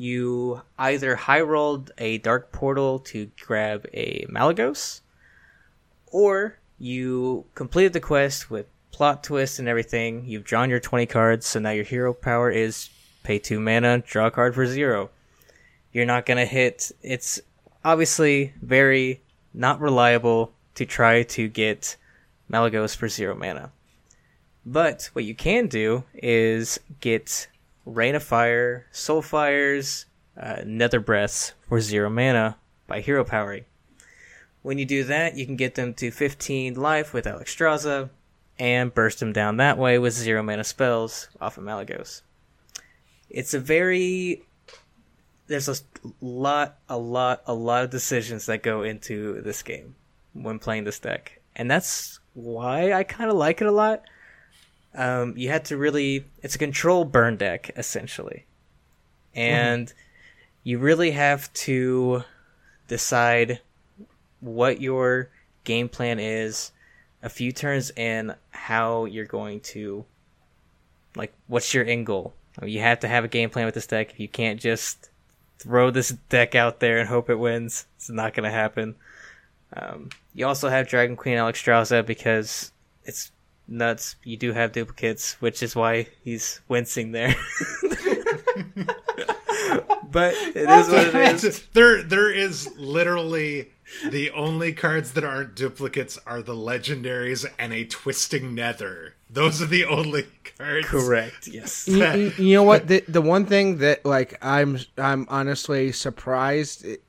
[0.00, 5.02] you either high rolled a dark portal to grab a Malygos,
[6.06, 10.24] or you completed the quest with plot twist and everything.
[10.24, 12.88] You've drawn your 20 cards, so now your hero power is
[13.24, 15.10] pay 2 mana, draw a card for 0.
[15.92, 16.90] You're not gonna hit.
[17.02, 17.38] It's
[17.84, 19.20] obviously very
[19.52, 21.96] not reliable to try to get
[22.50, 23.70] Malygos for 0 mana.
[24.64, 27.48] But what you can do is get
[27.94, 33.64] Rain of Fire, Soul Fires, uh, Nether Breaths for zero mana by hero powering.
[34.62, 38.10] When you do that, you can get them to 15 life with Alexstrasza
[38.58, 42.22] and burst them down that way with zero mana spells off of Malygos.
[43.28, 44.42] It's a very.
[45.46, 45.76] There's a
[46.20, 49.96] lot, a lot, a lot of decisions that go into this game
[50.32, 51.40] when playing this deck.
[51.56, 54.02] And that's why I kind of like it a lot
[54.94, 58.44] um, you had to really it's a control burn deck essentially
[59.34, 59.92] and
[60.64, 62.24] you really have to
[62.88, 63.60] decide
[64.40, 65.28] what your
[65.64, 66.72] game plan is
[67.22, 70.04] a few turns in how you're going to
[71.14, 74.18] like what's your end goal you have to have a game plan with this deck
[74.18, 75.10] you can't just
[75.60, 77.86] throw this deck out there and hope it wins.
[77.96, 78.94] It's not going to happen.
[79.74, 82.72] Um, you also have Dragon Queen Alexstrasza because
[83.04, 83.30] it's
[83.70, 84.16] nuts.
[84.24, 87.34] You do have duplicates, which is why he's wincing there.
[90.10, 91.62] but it is what it is.
[91.72, 93.70] there, there is literally
[94.10, 99.14] the only cards that aren't duplicates are the legendaries and a twisting nether.
[99.28, 100.86] Those are the only cards.
[100.86, 101.46] Correct.
[101.48, 101.86] Yes.
[101.88, 102.88] you, you- you know what?
[102.88, 107.02] The the one thing that like I'm I'm honestly surprised, it-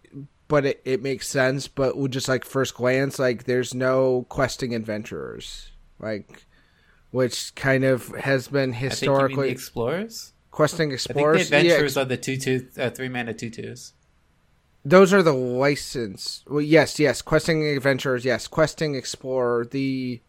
[0.48, 1.68] but it, it makes sense.
[1.68, 6.46] But with just like first glance, like there's no questing adventurers, like
[7.12, 10.34] which kind of has been I think you mean the historically explorers.
[10.50, 11.50] questing I think explorers.
[11.50, 13.94] the yeah, adventurers are the two two uh, three mana two twos.
[14.84, 16.44] those are the license.
[16.48, 18.26] Well, yes, yes, questing adventurers.
[18.26, 19.66] Yes, questing explorer.
[19.66, 20.22] The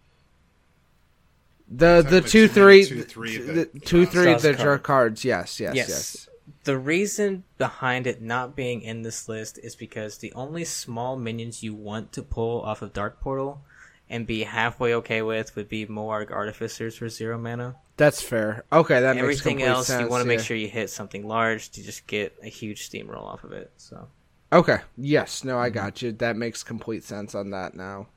[1.69, 4.43] the the about two two three mana, two, three the that two cost- three cost
[4.43, 4.83] that are card.
[4.83, 5.25] cards.
[5.25, 5.89] Yes, yes, Yes.
[5.89, 6.29] yes.
[6.65, 11.63] The reason behind it not being in this list is because the only small minions
[11.63, 13.65] you want to pull off of Dark Portal
[14.13, 17.75] and be halfway okay with would be Moarg Artificers for zero mana.
[17.97, 18.65] That's fair.
[18.73, 19.23] Okay, that makes sense.
[19.23, 20.03] Everything complete else, sense.
[20.03, 23.25] you want to make sure you hit something large to just get a huge steamroll
[23.25, 23.73] off of it.
[23.77, 24.07] So
[24.53, 24.81] Okay.
[24.97, 25.45] Yes.
[25.45, 26.13] No, I got you.
[26.13, 28.09] That makes complete sense on that now.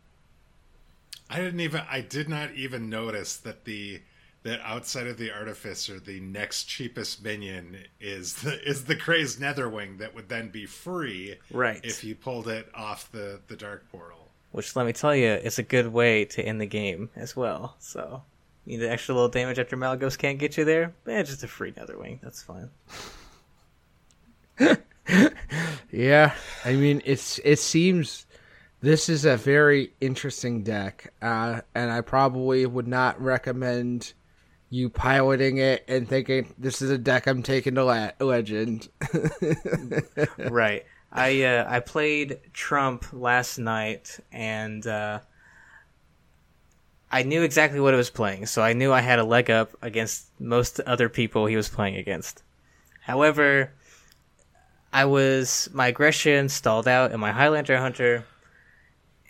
[1.29, 1.81] I didn't even.
[1.89, 4.01] I did not even notice that the
[4.43, 9.97] that outside of the artificer, the next cheapest minion is the is the crazed netherwing
[9.99, 14.24] that would then be free right, if you pulled it off the the dark portal.
[14.55, 17.75] Which let me tell you, is a good way to end the game as well.
[17.79, 18.23] So.
[18.65, 20.93] you Need the extra little damage after Malygos can't get you there?
[21.05, 22.21] Eh, just a free Netherwing.
[22.21, 22.69] That's fine.
[25.91, 26.33] Yeah.
[26.63, 28.25] I mean, it's it seems
[28.81, 34.13] this is a very interesting deck, uh, and I probably would not recommend
[34.69, 38.87] you piloting it and thinking this is a deck I'm taking to la- Legend.
[40.49, 40.85] right.
[41.15, 45.19] I uh, I played Trump last night, and uh,
[47.09, 49.71] I knew exactly what it was playing, so I knew I had a leg up
[49.81, 52.43] against most other people he was playing against.
[52.99, 53.71] However,
[54.91, 58.25] I was my aggression stalled out in my Highlander Hunter,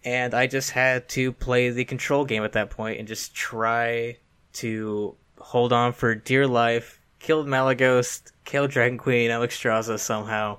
[0.03, 4.17] and I just had to play the control game at that point and just try
[4.53, 6.99] to hold on for dear life.
[7.19, 10.57] Killed Malygos, killed Dragon Queen, Alexstrasza somehow,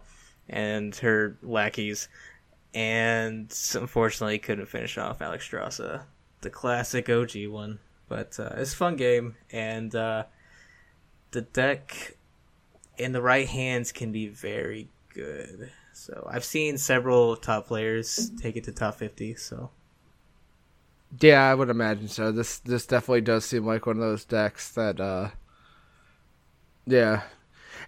[0.48, 2.08] and her lackeys,
[2.74, 6.02] and unfortunately couldn't finish off Alex Alexstrasza,
[6.42, 7.78] the classic OG one.
[8.08, 10.24] But uh, it's a fun game, and uh,
[11.32, 12.16] the deck
[12.98, 15.70] in the right hands can be very good.
[15.92, 19.34] So I've seen several top players take it to top fifty.
[19.34, 19.70] So
[21.20, 22.32] yeah, I would imagine so.
[22.32, 25.30] This this definitely does seem like one of those decks that uh
[26.86, 27.22] yeah.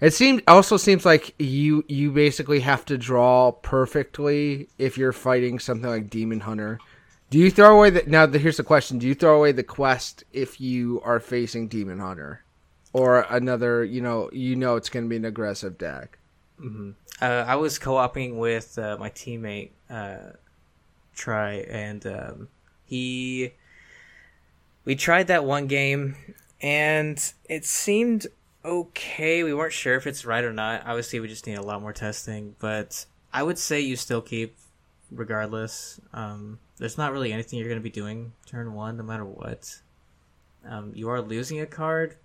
[0.00, 5.58] It seems also seems like you you basically have to draw perfectly if you're fighting
[5.58, 6.78] something like Demon Hunter.
[7.30, 8.26] Do you throw away the now?
[8.26, 11.98] The, here's the question: Do you throw away the quest if you are facing Demon
[11.98, 12.44] Hunter,
[12.92, 13.84] or another?
[13.84, 16.18] You know, you know it's going to be an aggressive deck.
[17.20, 20.32] uh, I was co-oping with uh, my teammate uh,
[21.14, 22.48] Try, and um,
[22.84, 23.52] he
[24.84, 26.16] we tried that one game,
[26.62, 28.28] and it seemed
[28.64, 29.42] okay.
[29.42, 30.86] We weren't sure if it's right or not.
[30.86, 34.56] Obviously, we just need a lot more testing, but I would say you still keep
[35.10, 36.00] regardless.
[36.12, 39.80] Um, there's not really anything you're going to be doing turn one, no matter what.
[40.66, 42.16] Um, you are losing a card,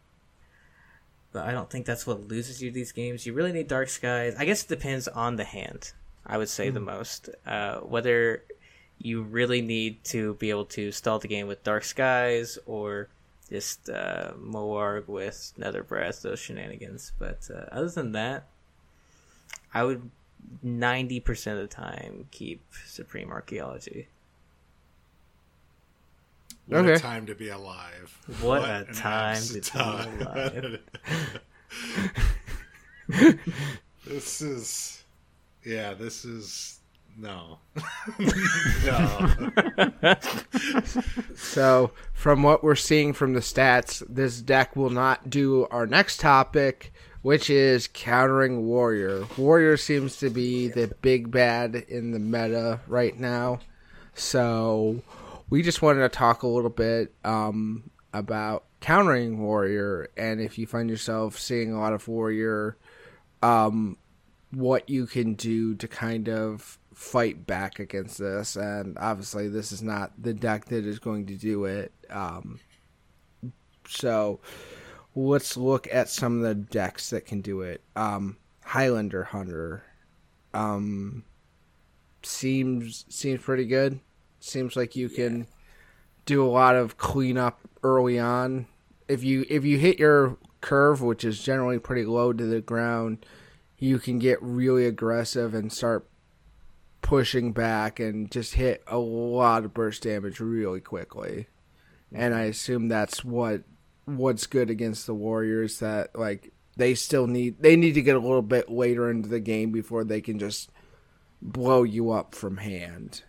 [1.31, 3.25] but I don't think that's what loses you these games.
[3.25, 4.35] You really need Dark Skies.
[4.37, 5.93] I guess it depends on the hand.
[6.25, 8.43] I would say the most uh, whether
[8.97, 13.09] you really need to be able to stall the game with Dark Skies or
[13.49, 17.11] just uh, Moarg with Nether Breath, those shenanigans.
[17.19, 18.47] But uh, other than that,
[19.73, 20.09] I would
[20.61, 24.07] ninety percent of the time keep Supreme Archaeology.
[26.67, 26.93] What Okay.
[26.93, 28.17] a time to be alive!
[28.39, 30.79] What a time abs- to be alive.
[34.05, 35.03] this is,
[35.65, 36.79] yeah, this is
[37.17, 37.59] no,
[38.85, 40.15] no.
[41.35, 46.19] So, from what we're seeing from the stats, this deck will not do our next
[46.19, 49.25] topic, which is countering Warrior.
[49.37, 53.59] Warrior seems to be the big bad in the meta right now.
[54.15, 55.01] So,
[55.49, 60.67] we just wanted to talk a little bit um, about countering Warrior, and if you
[60.67, 62.77] find yourself seeing a lot of Warrior,
[63.41, 63.97] um,
[64.51, 68.55] what you can do to kind of fight back against this.
[68.55, 71.91] And obviously, this is not the deck that is going to do it.
[72.09, 72.59] Um,
[73.87, 74.39] so
[75.15, 77.81] let's look at some of the decks that can do it.
[77.95, 79.83] Um, Highlander Hunter.
[80.53, 81.23] um,
[82.21, 83.99] seems seems pretty good.
[84.39, 85.47] Seems like you can
[86.25, 88.67] do a lot of cleanup early on.
[89.07, 93.25] If you if you hit your curve, which is generally pretty low to the ground,
[93.77, 96.05] you can get really aggressive and start
[97.13, 101.45] pushing back and just hit a lot of burst damage really quickly.
[102.11, 103.61] And I assume that's what
[104.05, 108.19] what's good against the Warriors that like they still need they need to get a
[108.19, 110.71] little bit later into the game before they can just
[111.39, 113.21] blow you up from hand.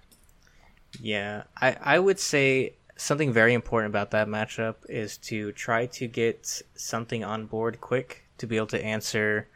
[0.98, 6.06] Yeah, I, I would say something very important about that matchup is to try to
[6.06, 9.46] get something on board quick to be able to answer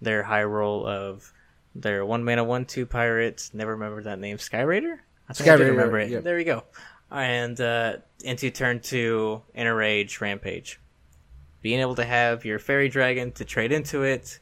[0.00, 1.33] their high roll of
[1.74, 3.52] their one mana one two pirates.
[3.54, 5.02] Never remember that name, Sky Raider.
[5.28, 6.10] I think I did Raider, remember it.
[6.10, 6.24] yep.
[6.24, 6.64] There we go.
[7.10, 10.80] And uh, into turn two, Inner Rage, Rampage.
[11.62, 14.38] Being able to have your Faerie Dragon to trade into it,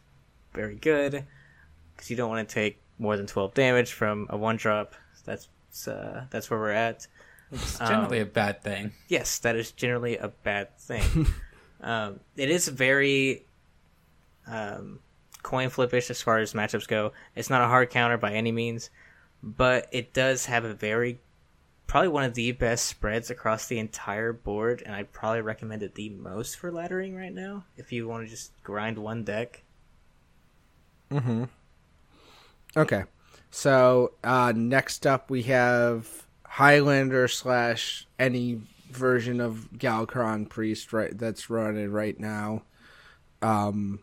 [0.55, 1.25] very good,
[1.95, 4.95] because you don't want to take more than twelve damage from a one drop.
[5.25, 5.49] That's
[5.87, 7.07] uh, that's where we're at.
[7.53, 8.93] It's generally Um, a bad thing.
[9.09, 11.27] yes, that is generally a bad thing.
[11.83, 13.45] um, it is very
[14.47, 14.99] um,
[15.43, 17.13] coin flippish as far as matchups go.
[17.35, 18.91] It's not a hard counter by any means,
[19.43, 21.19] but it does have a very
[21.87, 25.95] probably one of the best spreads across the entire board, and I'd probably recommend it
[25.95, 29.63] the most for laddering right now if you want to just grind one deck.
[31.11, 31.49] Mhm.
[32.77, 33.05] Okay.
[33.51, 41.51] So uh, next up we have Highlander slash any version of Galakrond Priest right that's
[41.51, 42.63] running right now.
[43.43, 44.01] Um,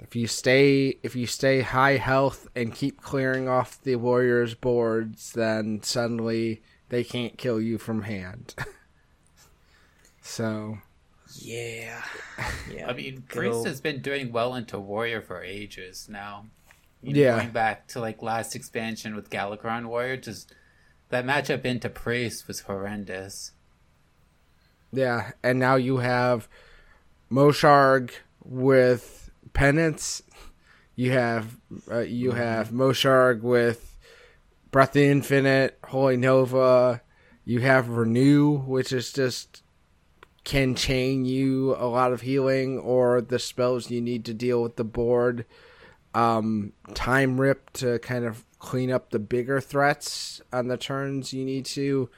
[0.00, 5.32] if you stay if you stay high health and keep clearing off the warriors boards,
[5.32, 8.54] then suddenly they can't kill you from hand.
[10.22, 10.78] so
[11.40, 12.02] Yeah,
[12.72, 12.88] yeah.
[12.88, 16.46] I mean, Priest old- has been doing well into Warrior for ages now.
[17.02, 17.36] You Yeah.
[17.36, 20.54] Going back to like last expansion with Galakrond Warrior, just
[21.10, 23.52] that matchup into Priest was horrendous.
[24.92, 26.48] Yeah, and now you have
[27.30, 28.10] Mosharg
[28.42, 30.22] with Penance.
[30.94, 31.56] You have
[31.90, 33.96] uh, you have Mosharg with
[34.70, 37.02] Breath of Infinite, Holy Nova.
[37.44, 39.62] You have Renew, which is just
[40.44, 44.76] can chain you a lot of healing or the spells you need to deal with
[44.76, 45.44] the board.
[46.14, 51.44] Um, time Rip to kind of clean up the bigger threats on the turns you
[51.44, 52.08] need to.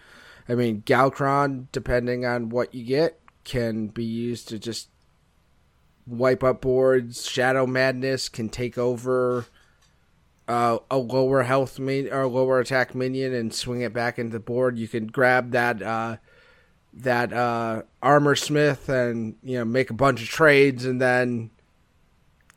[0.48, 4.89] I mean, Galakrond, depending on what you get, can be used to just
[6.10, 7.28] wipe up boards.
[7.28, 9.46] Shadow Madness can take over
[10.48, 14.40] uh, a lower health min- or lower attack minion and swing it back into the
[14.40, 14.78] board.
[14.78, 16.16] You can grab that uh,
[16.92, 21.50] that uh, armor smith and you know make a bunch of trades and then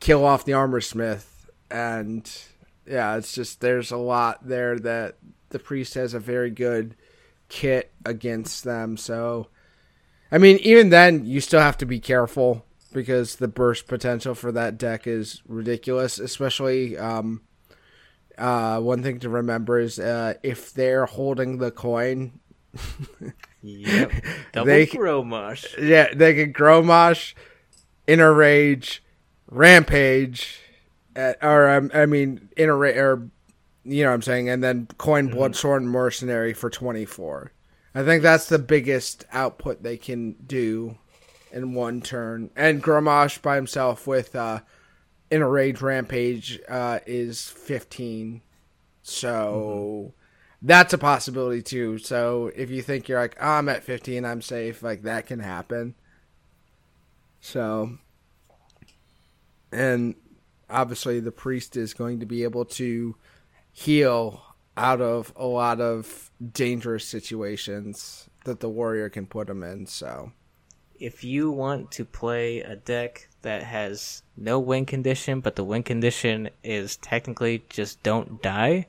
[0.00, 2.30] kill off the armor smith and
[2.86, 5.16] yeah it's just there's a lot there that
[5.50, 6.96] the priest has a very good
[7.48, 9.46] kit against them so
[10.32, 14.50] i mean even then you still have to be careful because the burst potential for
[14.52, 17.42] that deck is ridiculous especially um
[18.38, 22.40] uh one thing to remember is uh if they're holding the coin
[23.62, 24.12] Yep.
[24.52, 25.76] Double They- throw mush.
[25.78, 27.34] yeah, they can Grommash,
[28.06, 29.02] Inner Rage,
[29.50, 30.60] Rampage,
[31.16, 33.28] uh, or um, I mean Inner Ra- or
[33.84, 37.52] you know what I'm saying, and then Coin Bloodsworn Mercenary for 24.
[37.94, 40.98] I think that's the biggest output they can do
[41.54, 42.50] in one turn.
[42.56, 44.60] And Grommash by himself with uh,
[45.30, 48.42] in a Rage Rampage uh, is 15.
[49.02, 50.12] So
[50.60, 51.98] that's a possibility too.
[51.98, 55.38] So if you think you're like, oh, I'm at 15, I'm safe, like that can
[55.38, 55.94] happen.
[57.40, 57.98] So,
[59.70, 60.14] and
[60.68, 63.16] obviously the priest is going to be able to
[63.72, 64.42] heal
[64.76, 69.86] out of a lot of dangerous situations that the warrior can put him in.
[69.86, 70.32] So,
[71.04, 75.82] if you want to play a deck that has no win condition, but the win
[75.82, 78.86] condition is technically just don't die,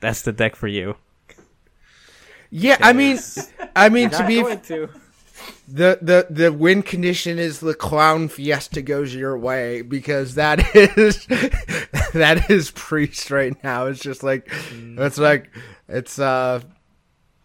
[0.00, 0.96] that's the deck for you.
[2.50, 3.18] yeah, I mean,
[3.76, 4.88] I mean to be to.
[5.68, 11.24] the the the win condition is the clown fiesta goes your way because that is
[12.14, 15.50] that is priest right now it's just like it's like
[15.88, 16.60] it's uh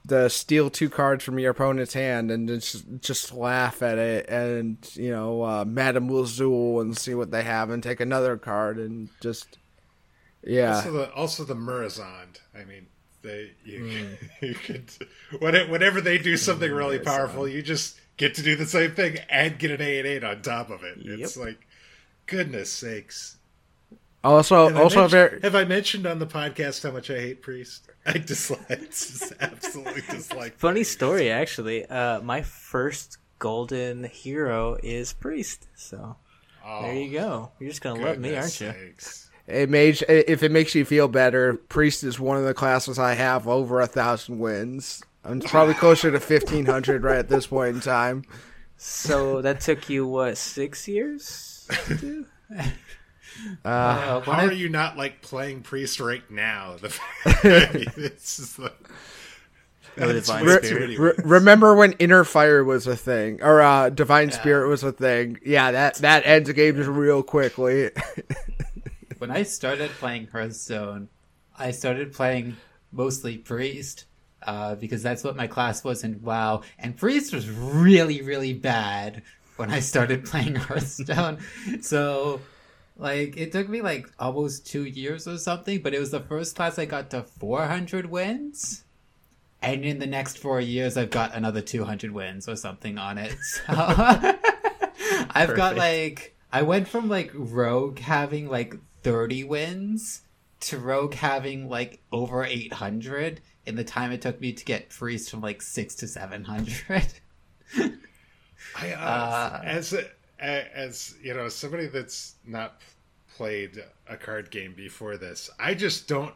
[0.06, 4.78] the steal two cards from your opponent's hand and just just laugh at it and
[4.96, 9.10] you know uh Madame Lazul and see what they have and take another card and
[9.22, 9.58] just
[10.44, 12.40] yeah Also the also the Murozond.
[12.56, 12.88] I mean,
[13.22, 14.08] they you,
[14.42, 14.90] you could
[15.40, 19.18] when- whenever they do something really powerful, you just get to do the same thing
[19.30, 20.98] and get an eight eight on top of it.
[21.00, 21.68] It's like
[22.26, 23.36] goodness sakes.
[24.24, 27.89] Also, Have also very Have I mentioned on the podcast how much I hate priest?
[28.06, 30.58] I dislike, just absolutely dislike.
[30.58, 31.86] Funny story, actually.
[31.86, 35.68] Uh, my first golden hero is priest.
[35.76, 36.16] So
[36.66, 37.52] Oh, there you go.
[37.60, 38.72] You're just gonna love me, aren't goodness you?
[38.72, 39.30] sakes.
[39.48, 41.56] it made if it makes you feel better.
[41.56, 45.02] Priest is one of the classes I have over a thousand wins.
[45.24, 48.24] I'm probably closer to fifteen hundred right at this point in time.
[48.78, 51.68] So that took you what six years?
[53.64, 53.70] to?
[53.70, 56.76] Uh, Uh, How I- are you not like playing priest right now?
[56.82, 58.76] The I mean, it's just like
[59.98, 60.64] Or that's divine way spirit.
[60.70, 64.84] too many Re- remember when Inner Fire was a thing, or uh, Divine Spirit was
[64.84, 65.40] a thing?
[65.46, 67.92] Yeah, that that ends games real quickly.
[69.18, 71.10] when I started playing Hearthstone,
[71.58, 72.56] I started playing
[72.92, 74.06] mostly Priest
[74.44, 79.22] uh, because that's what my class was in WoW, and Priest was really, really bad
[79.58, 81.40] when I started playing Hearthstone.
[81.82, 82.40] so,
[83.00, 86.56] like, it took me like almost two years or something, but it was the first
[86.56, 88.84] class I got to 400 wins.
[89.62, 93.36] And in the next four years, I've got another 200 wins or something on it.
[93.44, 93.64] So
[95.32, 100.22] I've got like, I went from like Rogue having like 30 wins
[100.62, 105.30] to Rogue having like over 800 in the time it took me to get Priest
[105.30, 107.04] from like 6 to 700.
[108.76, 110.04] I, uh, Uh, as a, a-
[110.40, 112.82] as you know, somebody that's not
[113.36, 116.36] played a card game before this, I just don't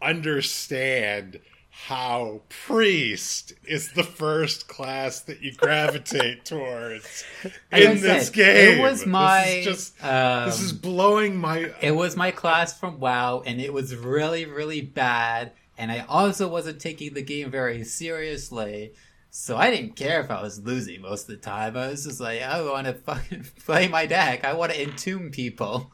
[0.00, 1.40] understand
[1.74, 7.24] how priest is the first class that you gravitate towards
[7.72, 8.78] Like in this said, game.
[8.78, 9.44] It was my.
[9.44, 11.72] This is just um, this is blowing my.
[11.80, 15.52] It was my class from WoW, and it was really, really bad.
[15.78, 18.92] And I also wasn't taking the game very seriously,
[19.34, 21.74] so I didn't care if I was losing most of the time.
[21.74, 24.44] I was just like, I want to fucking play my deck.
[24.44, 25.90] I want to entomb people.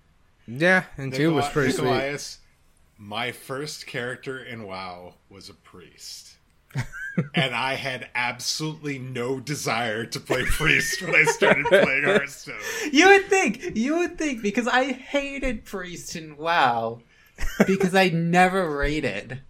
[0.46, 1.90] yeah, and two was Nicola- pretty sweet.
[1.90, 2.38] Nicolas,
[2.96, 6.36] my first character in WoW was a priest.
[7.34, 12.54] and I had absolutely no desire to play priest when I started playing Hearthstone.
[12.92, 17.00] you would think, you would think, because I hated priest in WoW
[17.66, 19.40] because I never raided.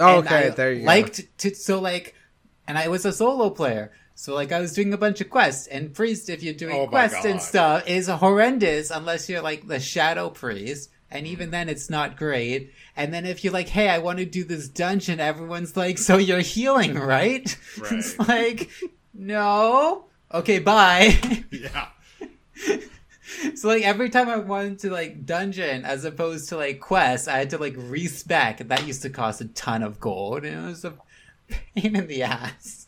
[0.00, 0.86] Oh, okay, I there you go.
[0.86, 2.14] liked to so like,
[2.66, 5.66] and I was a solo player, so like I was doing a bunch of quests.
[5.66, 9.78] And priest, if you're doing Oh quests and stuff, is horrendous unless you're like the
[9.78, 11.32] shadow priest, and hmm.
[11.32, 12.72] even then it's not great.
[12.96, 16.16] And then if you're like, hey, I want to do this dungeon, everyone's like, so
[16.16, 17.56] you're healing, right?
[17.90, 18.70] It's like,
[19.14, 21.18] no, okay, bye.
[21.50, 21.88] Yeah.
[23.54, 27.38] So like every time I wanted to like dungeon as opposed to like quest, I
[27.38, 30.84] had to like respec, that used to cost a ton of gold, and it was
[30.84, 30.94] a
[31.74, 32.86] pain in the ass.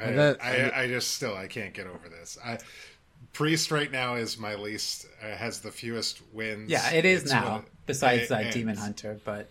[0.00, 2.36] I, that- I, I just still I can't get over this.
[2.44, 2.58] I,
[3.32, 6.70] priest right now is my least uh, has the fewest wins.
[6.70, 7.50] Yeah, it is It's now.
[7.52, 9.48] one- besides and- that demon hunter, but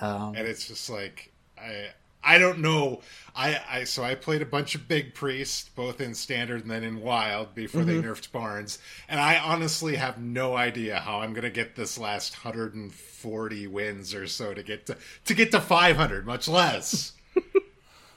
[0.00, 1.88] um, and it's just like I
[2.26, 3.00] I don't know.
[3.34, 6.82] I I so I played a bunch of big priest both in standard and then
[6.82, 8.10] in wild before they mm-hmm.
[8.10, 13.66] nerfed Barnes, and I honestly have no idea how I'm gonna get this last 140
[13.68, 14.96] wins or so to get to
[15.26, 17.12] to get to 500, much less.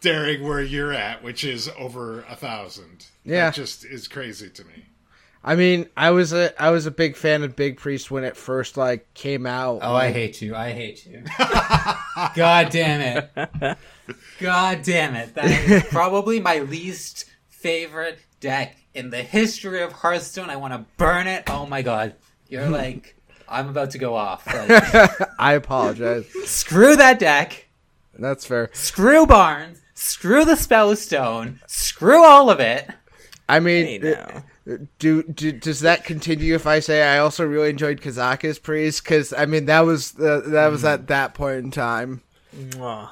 [0.01, 3.07] Daring where you're at, which is over a thousand.
[3.25, 3.47] Yeah.
[3.47, 4.85] that just is crazy to me.
[5.43, 8.35] I mean, I was a I was a big fan of Big Priest when it
[8.35, 9.79] first like came out.
[9.81, 10.55] oh, I hate you!
[10.55, 11.23] I hate you!
[12.35, 13.77] God damn it!
[14.39, 15.33] God damn it!
[15.35, 20.49] That is probably my least favorite deck in the history of Hearthstone.
[20.49, 21.43] I want to burn it.
[21.49, 22.15] Oh my god!
[22.49, 23.15] You're like,
[23.47, 24.45] I'm about to go off.
[24.45, 26.25] Like, I apologize.
[26.45, 27.67] screw that deck.
[28.17, 28.69] That's fair.
[28.73, 29.79] Screw Barnes.
[29.93, 31.59] Screw the Spellstone.
[31.67, 32.89] Screw all of it.
[33.47, 34.43] I mean, Hey now.
[34.99, 39.03] Do, do does that continue if I say I also really enjoyed Kazakus Priest?
[39.03, 41.07] Because I mean, that was the, that was at mm.
[41.07, 42.21] that point in time.
[42.55, 43.09] Mwah.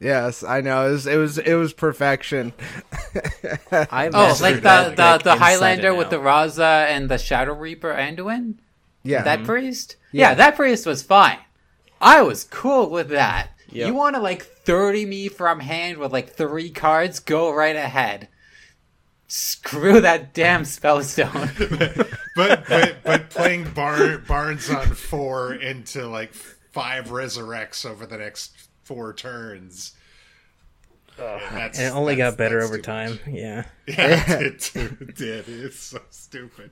[0.00, 0.88] Yes, I know.
[0.88, 2.52] It was it was, it was perfection.
[3.72, 6.16] I Oh, like the that the, deck the Highlander with the.
[6.16, 8.54] Raza and the Shadow Reaper Anduin?
[9.02, 9.96] Yeah, That priest?
[10.12, 10.30] Yeah.
[10.30, 10.34] Yeah.
[10.34, 11.38] that priest was fine.
[12.00, 13.50] I was cool with that.
[13.70, 13.86] Yep.
[13.86, 17.20] You want to like 30 me from hand with like three cards?
[17.20, 18.28] Go right ahead.
[19.32, 22.16] Screw that damn spellstone.
[22.36, 28.52] But but but playing Bar- Barnes on four into like five resurrects over the next
[28.84, 29.92] four turns.
[31.18, 33.10] Yeah, that's- And it only got better over time.
[33.10, 33.20] much.
[33.28, 33.64] Yeah.
[33.86, 34.24] Yeah.
[34.40, 35.44] It did.
[35.48, 36.70] It's so stupid.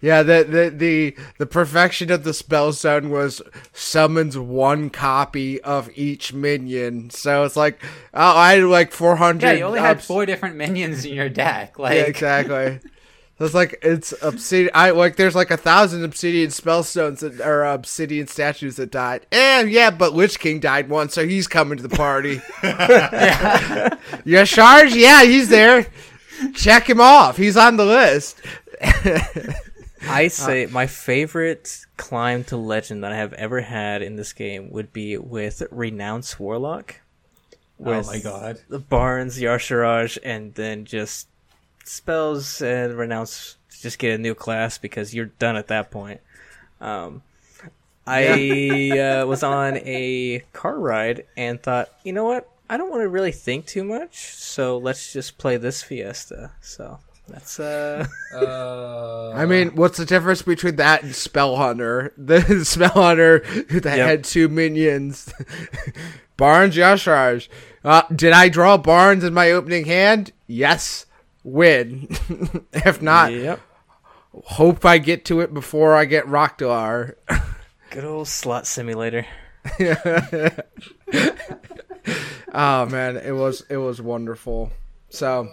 [0.00, 0.22] Yeah.
[0.22, 3.42] The, the the the perfection of the spellstone was
[3.72, 7.10] summons one copy of each minion.
[7.10, 7.82] So it's like
[8.14, 9.46] oh, I had like four hundred.
[9.46, 11.78] yeah, you only had four different minions in your deck.
[11.78, 12.80] Like, Yeah, exactly.
[13.38, 14.70] It's like it's obsidian.
[14.72, 19.26] I like there's like a thousand obsidian spellstones that or obsidian statues that died.
[19.30, 22.40] And yeah, but Lich King died once, so he's coming to the party.
[24.24, 24.94] yeah, Charge.
[24.94, 25.86] Yeah, he's there.
[26.54, 27.36] Check him off.
[27.36, 28.40] He's on the list.
[30.08, 34.70] I say my favorite climb to legend that I have ever had in this game
[34.70, 36.96] would be with Renounce Warlock.
[37.84, 38.60] Oh my god.
[38.68, 41.28] The Barnes, Y'Shaarj, and then just
[41.84, 46.20] spells and Renounce to just get a new class because you're done at that point.
[46.80, 47.22] Um,
[48.06, 52.48] I uh, was on a car ride and thought, you know what?
[52.68, 56.50] I don't want to really think too much, so let's just play this Fiesta.
[56.60, 56.98] So
[57.28, 58.06] that's uh.
[58.34, 62.12] Uh, I mean, what's the difference between that and Spell Hunter?
[62.18, 63.40] The Spell Hunter
[63.80, 64.06] that Yep.
[64.08, 65.32] had two minions,
[66.36, 67.48] Barnes Y'Shaarj.
[67.84, 70.32] Uh, did I draw Barnes in my opening hand?
[70.46, 71.06] Yes.
[71.44, 72.08] Win.
[72.72, 73.60] if not, yep.
[74.32, 77.14] hope I get to it before I get Rhok'delar.
[77.90, 79.26] Good old slot simulator.
[82.52, 84.72] oh man, it was it was wonderful.
[85.08, 85.48] So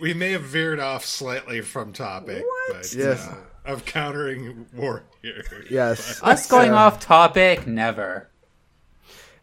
[0.00, 3.26] We may have veered off slightly from topic, but Yes.
[3.28, 5.46] uh, of countering warriors.
[5.70, 8.28] yes, us going So- off topic, never.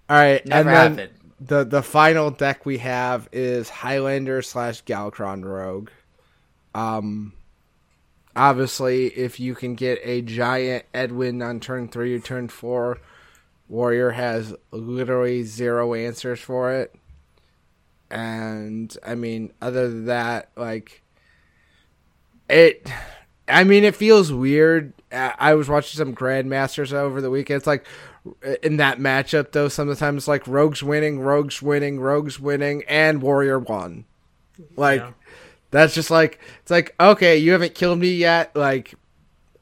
[0.09, 1.19] All right, Never and then happened.
[1.39, 5.89] the the final deck we have is Highlander slash Galakrond Rogue.
[6.75, 7.31] Um,
[8.35, 12.97] obviously, if you can get a giant Edwin on turn three or turn four,
[13.69, 16.93] Warrior has literally zero answers for it.
[18.11, 21.01] And I mean, other than that, like
[22.49, 22.87] it.
[23.47, 24.93] I mean, it feels weird.
[25.11, 27.57] I was watching some Grandmasters over the weekend.
[27.57, 27.85] It's like
[28.63, 34.05] in that matchup, though, sometimes like Rogue's winning, Rogue's winning, Rogue's winning, and Warrior won.
[34.77, 35.11] Like Yeah.
[35.71, 38.55] that's just like it's like okay, you haven't killed me yet.
[38.55, 38.93] Like,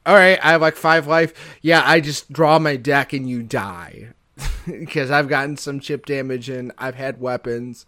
[0.06, 1.58] all right, I have like five life.
[1.62, 4.10] Yeah, I just draw my deck and you die
[4.66, 7.86] because I've gotten some chip damage and I've had weapons.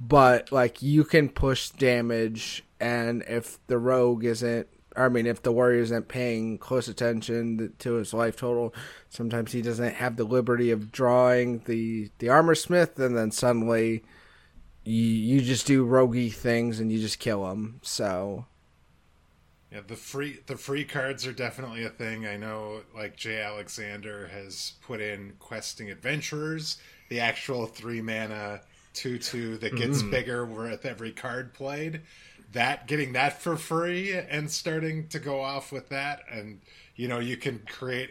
[0.00, 5.52] But like you can push damage, and if the rogue isn't, I mean, if the
[5.52, 8.74] warrior isn't paying close attention to his life total,
[9.08, 14.04] sometimes he doesn't have the liberty of drawing the the armor smith, and then suddenly
[14.84, 17.80] you you just do roguey things and you just kill him.
[17.82, 18.46] So
[19.72, 22.26] Yeah, the free the free cards are definitely a thing.
[22.26, 26.78] I know, like Jay Alexander has put in questing adventurers,
[27.08, 28.62] the actual three mana
[28.98, 32.02] two two that gets bigger with every card played.
[32.52, 36.60] That getting that for free and starting to go off with that, and
[36.96, 38.10] you know you can create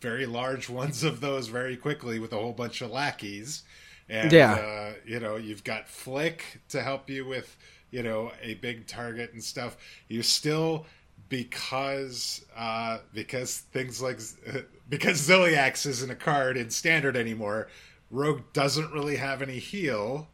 [0.00, 3.62] very large ones of those very quickly with a whole bunch of lackeys.
[4.08, 4.54] And Yeah.
[4.54, 7.56] uh, you know you've got Flick to help you with
[7.90, 9.76] you know a big target and stuff.
[10.08, 10.86] You still
[11.28, 14.20] because uh, because things like
[14.88, 17.68] because Zilliax isn't a card in standard anymore.
[18.10, 20.28] Rogue doesn't really have any heal,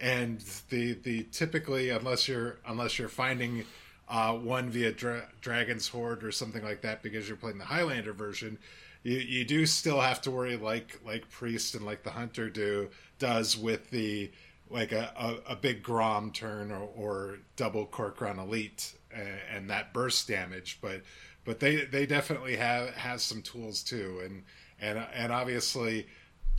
[0.00, 3.64] and the the typically unless you're unless you're finding
[4.08, 8.12] uh, one via Dra- Dragon's Hoard or something like that because you're playing the Highlander
[8.12, 8.58] version,
[9.02, 12.88] you you do still have to worry like like Priest and like the Hunter do
[13.18, 14.30] does with the
[14.70, 19.92] like a, a, a big Grom turn or, or double Kor'kron Elite and, and that
[19.92, 21.02] burst damage, but
[21.44, 24.44] but they they definitely have has some tools too, and
[24.80, 26.06] and and obviously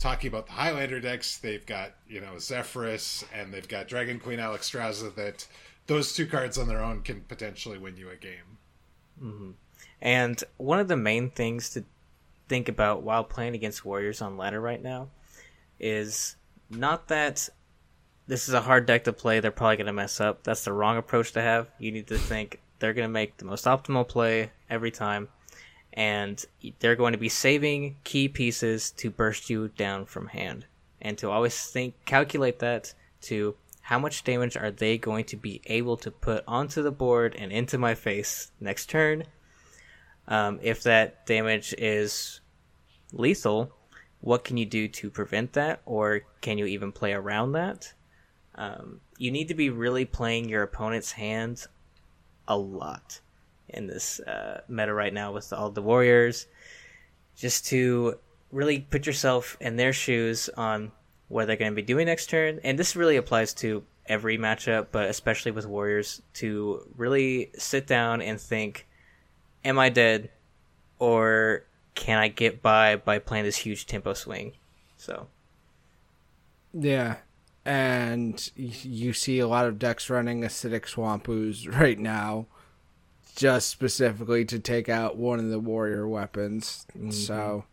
[0.00, 4.38] talking about the Highlander decks, they've got you know Zephyrus and they've got Dragon Queen
[4.38, 5.46] Alexstrasza that
[5.86, 8.58] those two cards on their own can potentially win you a game.
[9.22, 9.50] Mm-hmm.
[10.00, 11.84] And one of the main things to
[12.48, 15.08] think about while playing against Warriors on ladder right now
[15.78, 16.36] is
[16.68, 17.48] not that
[18.26, 20.44] this is a hard deck to play, they're probably going to mess up.
[20.44, 21.68] That's the wrong approach to have.
[21.78, 25.28] You need to think they're going to make the most optimal play every time,
[25.92, 26.44] and
[26.78, 30.66] they're going to be saving key pieces to burst you down from hand.
[31.02, 35.60] And to always think, calculate that to how much damage are they going to be
[35.66, 39.24] able to put onto the board and into my face next turn
[40.30, 42.40] um, if that damage is
[43.12, 43.72] lethal,
[44.20, 47.92] what can you do to prevent that, or can you even play around that?
[48.54, 51.66] Um, you need to be really playing your opponent's hand
[52.46, 53.20] a lot
[53.74, 56.46] in this uh, meta right now with all the warriors,
[57.36, 58.18] just to
[58.52, 60.92] really put yourself in their shoes on
[61.28, 62.60] what they're going to be doing next turn.
[62.64, 68.20] And this really applies to every matchup, but especially with warriors, to really sit down
[68.20, 68.86] and think
[69.64, 70.30] am I dead,
[70.98, 71.64] or
[71.94, 74.52] can I get by by playing this huge tempo swing?
[74.96, 75.28] So
[76.72, 77.16] yeah,
[77.64, 82.46] and you see a lot of decks running acidic swamp ooze right now.
[83.36, 86.86] Just specifically to take out one of the warrior weapons.
[86.96, 87.10] Mm-hmm.
[87.10, 87.64] So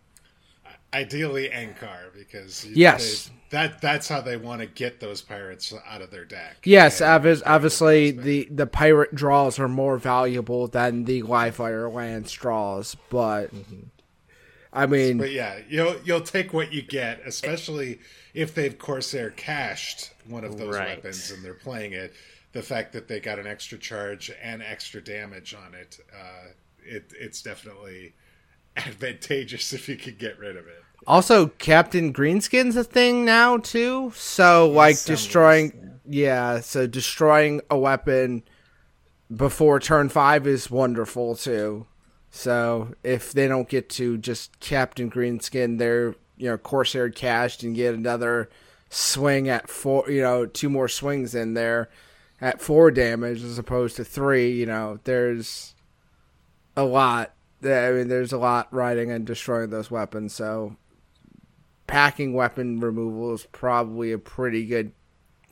[0.94, 3.26] Ideally, Ancharrr, because Yes.
[3.28, 6.58] they- that that's how they want to get those pirates out of their deck.
[6.64, 12.32] yes, And- obvi- obviously the the pirate draws are more valuable than the Livewire Lance
[12.32, 13.84] draws, but mm-hmm.
[14.74, 18.00] I mean, But yeah, you'll you'll take what you get, especially
[18.34, 20.98] if they've Corsair cached one of those Right.
[20.98, 22.14] weapons and they're playing it.
[22.58, 26.48] The fact that they got an extra charge and extra damage on it, uh,
[26.84, 28.16] it it's definitely
[28.76, 30.84] advantageous if you could get rid of it.
[31.06, 34.12] Also, Captain Greenskin's a thing now too.
[34.16, 36.60] So, like destroying, yeah.
[36.62, 38.42] So destroying a weapon
[39.36, 41.86] before turn five is wonderful too.
[42.32, 47.76] So if they don't get to just Captain Greenskin, they're you know Corsair cashed and
[47.76, 48.50] get another
[48.90, 50.10] swing at four.
[50.10, 51.90] You know, two more swings in there
[52.42, 54.52] at four damage as opposed to three.
[54.52, 55.76] You know, there's
[56.76, 57.34] a lot.
[57.64, 60.34] I mean, there's a lot riding and destroying those weapons.
[60.34, 60.76] So
[61.88, 64.92] packing weapon removal is probably a pretty good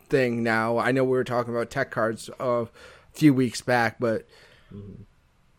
[0.07, 0.77] thing now.
[0.77, 2.67] I know we were talking about tech cards a
[3.13, 4.27] few weeks back, but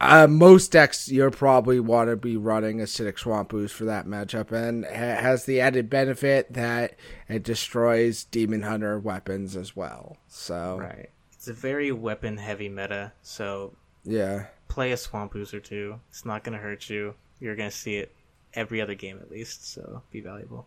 [0.00, 4.52] uh, most decks you'll probably want to be running acidic swamp ooze for that matchup,
[4.52, 6.94] and ha- has the added benefit that
[7.28, 10.18] it destroys demon hunter weapons as well.
[10.28, 11.08] So Right.
[11.46, 13.72] It's a very weapon heavy meta, so
[14.02, 16.00] yeah, play a Swamp Ooze or two.
[16.10, 17.14] It's not going to hurt you.
[17.38, 18.12] You're going to see it
[18.54, 20.66] every other game at least, so be valuable.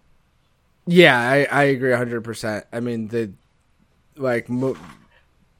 [0.88, 2.66] Yeah, I, I agree hundred percent.
[2.72, 3.34] I mean the
[4.16, 4.78] like mo-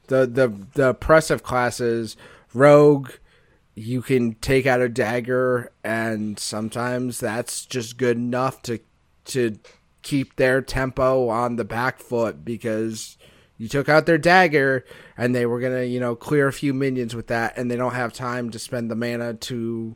[0.06, 2.16] the the the oppressive classes,
[2.54, 3.10] rogue,
[3.74, 8.78] you can take out a dagger, and sometimes that's just good enough to
[9.26, 9.58] to
[10.00, 13.18] keep their tempo on the back foot because
[13.60, 14.84] you took out their dagger
[15.18, 17.94] and they were gonna you know clear a few minions with that, and they don't
[17.94, 19.94] have time to spend the mana to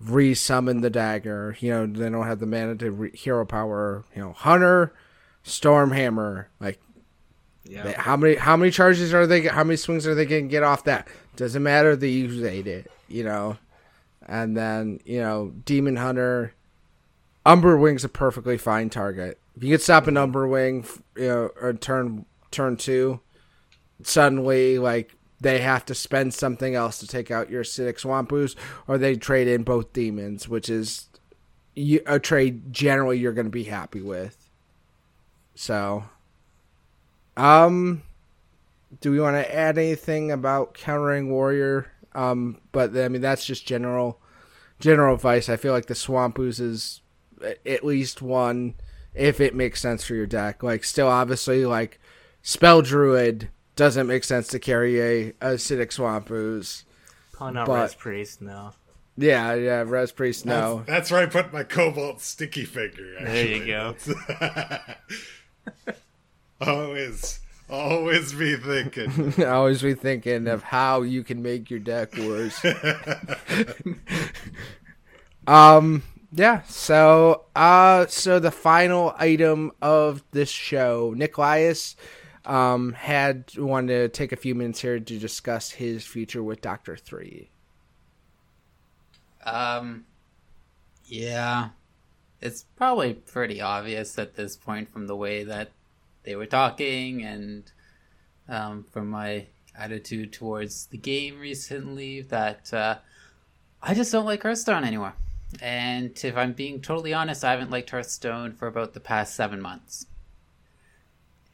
[0.00, 1.56] re-summon the dagger.
[1.60, 4.04] You know, they don't have the mana to re- hero power.
[4.14, 4.92] You know, Hunter,
[5.44, 6.46] Stormhammer.
[6.60, 6.80] Like,
[7.64, 7.82] Yeah.
[7.84, 9.42] they- how many how many charges are they?
[9.42, 11.08] How many swings are they going to get off that?
[11.36, 11.94] Doesn't matter.
[11.96, 12.90] They use ate it.
[13.08, 13.58] You know,
[14.26, 16.54] and then you know, Demon Hunter,
[17.44, 19.38] Umberwing's a perfectly fine target.
[19.56, 20.86] If you could stop an Umberwing,
[21.16, 23.20] you know, or turn turn two,
[24.02, 28.54] suddenly like they have to spend something else to take out your acidic swamp ooze,
[28.86, 31.08] or they trade in both demons, which is
[32.06, 34.50] a trade generally you're going to be happy with.
[35.54, 36.04] So,
[37.36, 38.02] um,
[39.00, 41.90] do we want to add anything about countering warrior?
[42.14, 44.20] Um, but I mean that's just general
[44.78, 45.48] general advice.
[45.48, 47.00] I feel like the swamp ooze is
[47.66, 48.74] at least one
[49.14, 50.62] if it makes sense for your deck.
[50.62, 52.00] Like still obviously like
[52.42, 56.84] spell druid doesn't make sense to carry a acidic swamp ooze.
[57.32, 58.72] Probably not but- Res Priest, no.
[59.16, 60.76] Yeah, yeah, res priest no.
[60.76, 63.14] That's, that's where I put my cobalt sticky finger.
[63.20, 63.94] There you go.
[66.60, 69.44] always, always be thinking.
[69.44, 72.64] always be thinking of how you can make your deck worse.
[75.46, 81.96] um yeah, so uh so the final item of this show, Nicholas
[82.44, 86.96] um had wanted to take a few minutes here to discuss his future with Doctor
[86.96, 87.50] Three.
[89.44, 90.04] Um,
[91.06, 91.70] yeah,
[92.40, 95.70] it's probably pretty obvious at this point from the way that
[96.24, 97.70] they were talking and
[98.48, 102.96] um, from my attitude towards the game recently that uh,
[103.82, 105.14] I just don't like Hearthstone anymore.
[105.60, 109.60] And if I'm being totally honest, I haven't liked Hearthstone for about the past seven
[109.60, 110.06] months.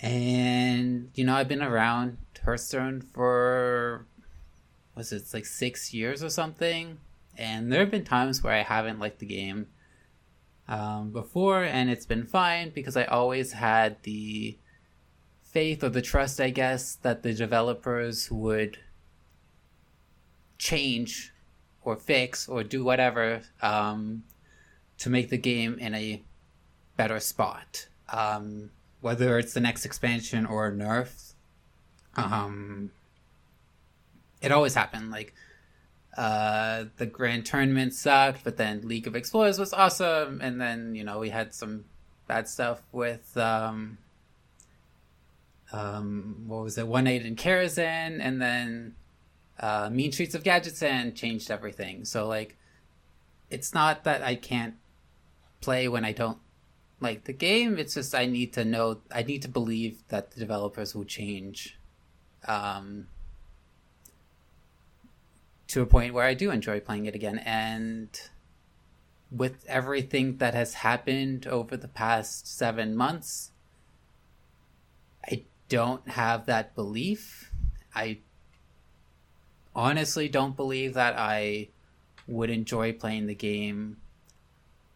[0.01, 4.07] And you know, I've been around Hearthstone for
[4.95, 6.99] was it like six years or something
[7.39, 9.69] and there have been times where I haven't liked the game
[10.67, 14.59] um, before, and it's been fine because I always had the
[15.45, 18.79] faith or the trust, I guess, that the developers would
[20.59, 21.33] change
[21.83, 24.25] or fix or do whatever um,
[24.99, 26.21] to make the game in a
[26.97, 27.87] better spot.
[28.13, 28.71] Um,
[29.01, 31.33] whether it's the next expansion or a nerf,
[32.17, 32.91] um,
[34.41, 35.11] it always happened.
[35.11, 35.35] Like,
[36.17, 41.05] uh, the grand tournament sucked, but then League of Explorers was awesome, and then you
[41.05, 41.85] know we had some
[42.27, 43.99] bad stuff with um,
[45.73, 48.95] um, what was it, One Night in Karazhan, and then
[49.61, 52.05] uh, Mean Streets of Gadgetzan changed everything.
[52.05, 52.57] So like,
[53.51, 54.75] it's not that I can't
[55.61, 56.39] play when I don't
[57.01, 57.79] like the game.
[57.79, 61.79] It's just I need to know, I need to believe that the developers will change.
[62.47, 63.09] Um,
[65.69, 67.39] to a point where I do enjoy playing it again.
[67.39, 68.09] And
[69.31, 73.53] with everything that has happened over the past seven months,
[75.27, 77.53] I don't have that belief.
[77.95, 78.21] I
[79.77, 81.69] honestly don't believe that I
[82.27, 83.99] would enjoy playing the game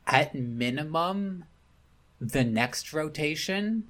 [0.07, 1.45] at minimum
[2.23, 3.89] the next rotation.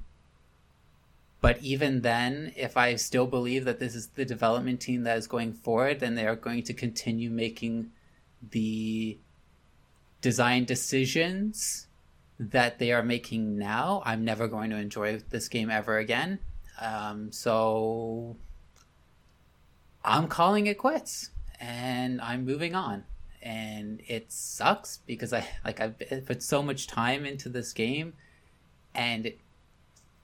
[1.43, 5.27] But even then, if I still believe that this is the development team that is
[5.27, 7.91] going forward, then they are going to continue making
[8.51, 9.19] the
[10.21, 11.89] design decisions
[12.39, 14.03] that they are making now.
[14.07, 16.39] I'm never going to enjoy this game ever again.
[16.81, 18.37] Um, so
[20.05, 21.31] I'm calling it quits
[21.61, 23.05] and I'm moving on.
[23.43, 28.13] And it sucks because I like I've put so much time into this game
[28.95, 29.39] and it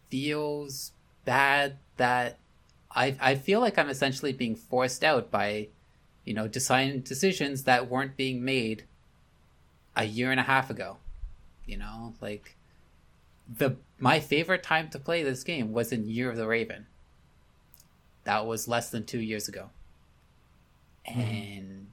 [0.08, 0.92] feels
[1.24, 2.38] bad that
[2.92, 5.68] I I feel like I'm essentially being forced out by
[6.24, 8.84] you know design decisions that weren't being made
[9.96, 10.98] a year and a half ago.
[11.66, 12.56] You know, like
[13.48, 16.86] the my favorite time to play this game was in Year of the Raven.
[18.24, 19.70] That was less than 2 years ago.
[21.08, 21.20] Mm-hmm.
[21.20, 21.86] And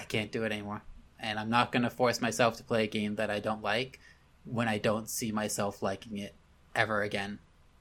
[0.00, 0.82] I can't do it anymore.
[1.20, 4.00] And I'm not going to force myself to play a game that I don't like
[4.44, 6.34] when I don't see myself liking it
[6.74, 7.38] ever again.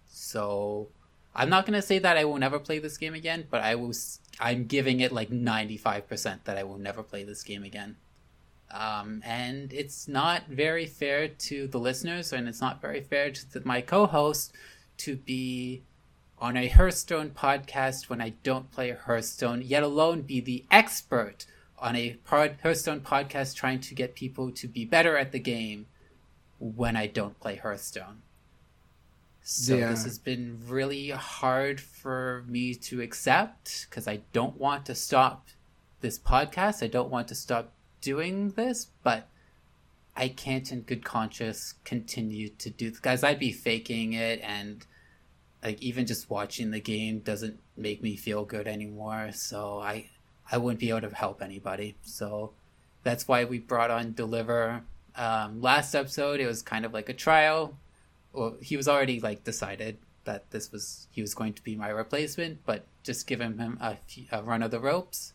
[0.09, 0.89] So
[1.35, 3.93] I'm not gonna say that I will never play this game again, but I will.
[4.39, 7.97] I'm giving it like 95% that I will never play this game again.
[8.71, 13.61] Um, and it's not very fair to the listeners, and it's not very fair to
[13.65, 14.53] my co-host
[14.97, 15.83] to be
[16.37, 21.45] on a Hearthstone podcast when I don't play Hearthstone, yet alone be the expert
[21.79, 25.87] on a Hearthstone podcast trying to get people to be better at the game
[26.59, 28.21] when I don't play Hearthstone.
[29.41, 29.89] So yeah.
[29.89, 35.47] this has been really hard for me to accept because I don't want to stop
[36.01, 36.83] this podcast.
[36.83, 37.71] I don't want to stop
[38.01, 39.27] doing this, but
[40.15, 42.99] I can't in good conscience continue to do this.
[42.99, 44.85] Guys, I'd be faking it and
[45.63, 49.31] like even just watching the game doesn't make me feel good anymore.
[49.33, 50.09] So I
[50.51, 51.95] I wouldn't be able to help anybody.
[52.01, 52.51] So
[53.03, 54.83] that's why we brought on Deliver
[55.19, 57.77] um, last episode, it was kind of like a trial.
[58.31, 61.89] Well, he was already like decided that this was he was going to be my
[61.89, 63.97] replacement, but just giving him a,
[64.31, 65.33] a run of the ropes.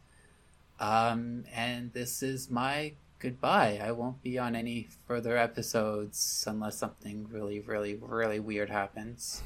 [0.80, 3.80] Um, and this is my goodbye.
[3.82, 9.42] I won't be on any further episodes unless something really, really, really weird happens.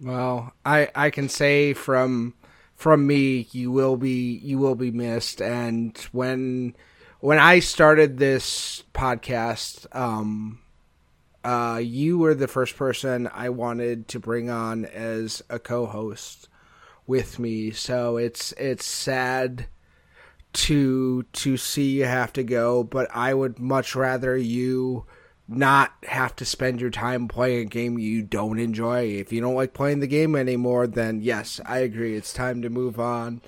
[0.00, 2.34] Well, I I can say from
[2.80, 6.74] from me, you will be you will be missed, and when
[7.20, 10.60] when I started this podcast, um,
[11.44, 16.48] uh, you were the first person I wanted to bring on as a co-host
[17.06, 17.70] with me.
[17.70, 19.66] So it's it's sad
[20.54, 25.04] to to see you have to go, but I would much rather you
[25.50, 29.02] not have to spend your time playing a game you don't enjoy.
[29.02, 32.16] If you don't like playing the game anymore, then yes, I agree.
[32.16, 33.42] It's time to move on.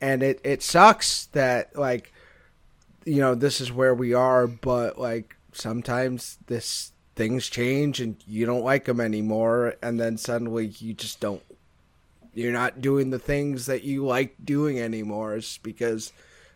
[0.00, 2.12] And it, it sucks that like
[3.04, 8.44] you know this is where we are but like sometimes this things change and you
[8.44, 11.42] don't like them anymore and then suddenly you just don't
[12.32, 16.12] you're not doing the things that you like doing anymore it's because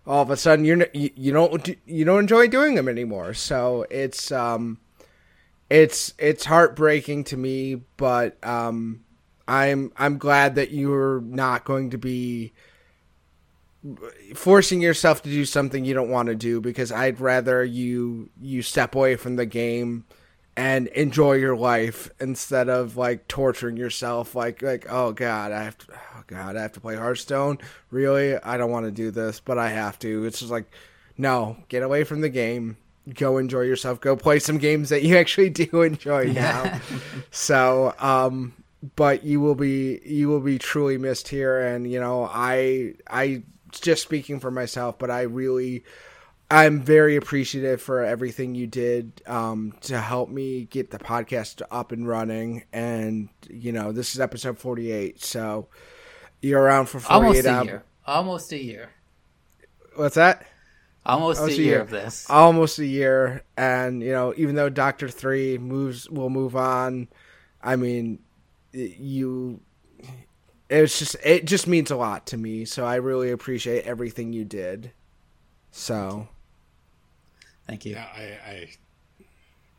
[0.06, 3.86] all of a sudden you're you, you don't you don't enjoy doing them anymore so
[3.90, 4.78] it's um
[5.70, 9.04] it's it's heartbreaking to me but um
[9.46, 12.52] i'm i'm glad that you're not going to be
[14.34, 18.62] forcing yourself to do something you don't want to do because I'd rather you you
[18.62, 20.04] step away from the game
[20.56, 25.78] and enjoy your life instead of like torturing yourself like like oh god I have
[25.78, 27.58] to oh god I have to play Hearthstone?
[27.90, 28.36] Really?
[28.36, 30.24] I don't want to do this but I have to.
[30.24, 30.70] It's just like
[31.16, 32.76] no get away from the game
[33.14, 36.80] go enjoy yourself go play some games that you actually do enjoy now
[37.30, 38.52] so um
[38.94, 43.42] but you will be you will be truly missed here and you know I I
[43.70, 45.84] just speaking for myself, but I really
[46.50, 51.92] I'm very appreciative for everything you did um, to help me get the podcast up
[51.92, 52.64] and running.
[52.72, 55.68] And you know, this is episode 48, so
[56.40, 57.84] you're around for 48 almost a year.
[58.06, 58.90] Almost a year.
[59.96, 60.46] What's that?
[61.08, 62.28] Almost, almost a, year, year of this.
[62.28, 67.08] Almost a year, and you know, even though Doctor Three moves will move on,
[67.62, 68.18] I mean,
[68.72, 69.60] you
[70.70, 72.64] it's just it just means a lot to me.
[72.64, 74.92] So I really appreciate everything you did.
[75.70, 76.28] So,
[77.66, 77.94] thank you.
[77.94, 78.68] Yeah, I, I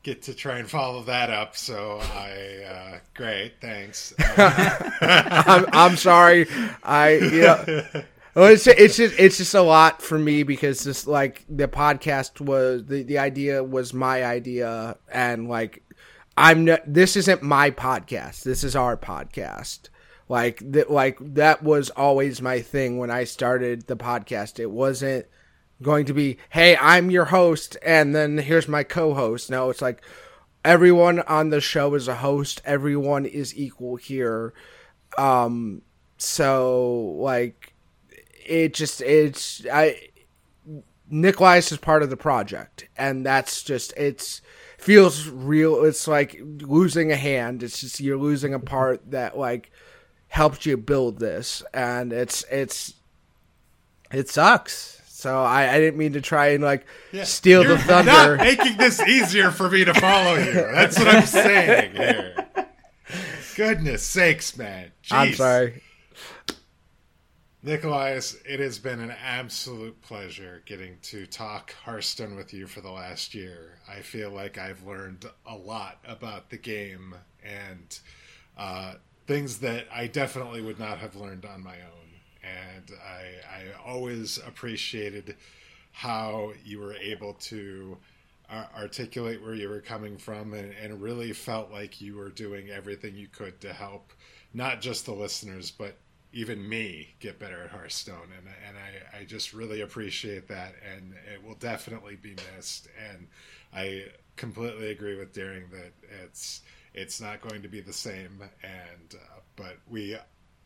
[0.03, 1.55] get to try and follow that up.
[1.55, 4.13] So I uh, great, thanks.
[4.19, 4.89] Uh,
[5.45, 6.47] I'm I'm sorry.
[6.83, 7.83] I you know
[8.35, 12.41] well, it's it's just it's just a lot for me because just like the podcast
[12.41, 15.83] was the the idea was my idea and like
[16.37, 18.43] I'm not, this isn't my podcast.
[18.43, 19.89] This is our podcast.
[20.29, 24.57] Like that like that was always my thing when I started the podcast.
[24.59, 25.25] It wasn't
[25.81, 30.01] going to be, "Hey, I'm your host and then here's my co-host." No, it's like
[30.63, 32.61] everyone on the show is a host.
[32.63, 34.53] Everyone is equal here.
[35.17, 35.81] Um
[36.17, 37.68] so like
[38.45, 39.95] it just it's I
[40.65, 40.83] Nick
[41.35, 44.41] Nikolai is part of the project and that's just it's
[44.77, 49.71] feels real it's like losing a hand it's just you're losing a part that like
[50.27, 52.93] helped you build this and it's it's
[54.13, 57.23] it sucks so i i didn't mean to try and like Yeah.
[57.25, 60.53] steal You're the thunder Not making this easier for me to follow you.
[60.53, 62.47] That's what I'm saying here.
[63.55, 64.91] Goodness sakes, man.
[65.11, 65.81] i'm sorry
[67.61, 72.89] Nikolaius, it has been an absolute pleasure getting to talk Hearthstone with you for the
[72.89, 73.79] last year.
[73.85, 77.99] I feel like I've learned a lot about the game and
[78.57, 78.93] uh,
[79.27, 82.09] things that I definitely would not have learned on my own.
[82.41, 85.35] And I, I always appreciated
[85.91, 87.97] how you were able to
[88.49, 92.69] uh, articulate where you were coming from and, and really felt like you were doing
[92.69, 94.13] everything you could to help
[94.53, 95.97] not just the listeners, but
[96.31, 101.13] even me get better at Hearthstone, and and I, I just really appreciate that, and
[101.33, 102.87] it will definitely be missed.
[103.09, 103.27] And
[103.73, 104.05] I
[104.35, 105.91] completely agree with Daring that
[106.23, 106.61] it's
[106.93, 110.17] it's not going to be the same, and uh, but we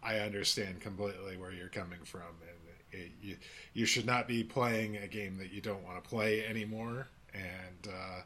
[0.02, 3.38] I understand completely where you're coming from, and it, you
[3.74, 7.88] you should not be playing a game that you don't want to play anymore, and
[7.88, 8.22] uh,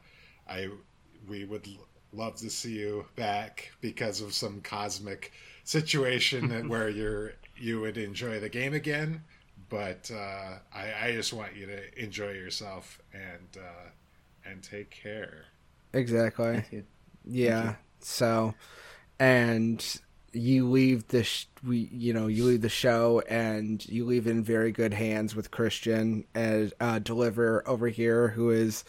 [0.52, 0.70] I
[1.28, 1.68] we would
[2.14, 5.32] love to see you back because of some cosmic
[5.68, 9.24] situation that where you're you would enjoy the game again
[9.70, 13.89] but uh, I, I just want you to enjoy yourself and uh,
[14.49, 15.45] and take care
[15.93, 16.84] exactly Thank you.
[17.30, 17.76] Yeah.
[17.99, 18.55] So,
[19.20, 19.84] and
[20.34, 24.43] you leave the sh- we you know you leave the show and you leave in
[24.43, 28.84] very good hands with Christian as uh, deliver over here, who is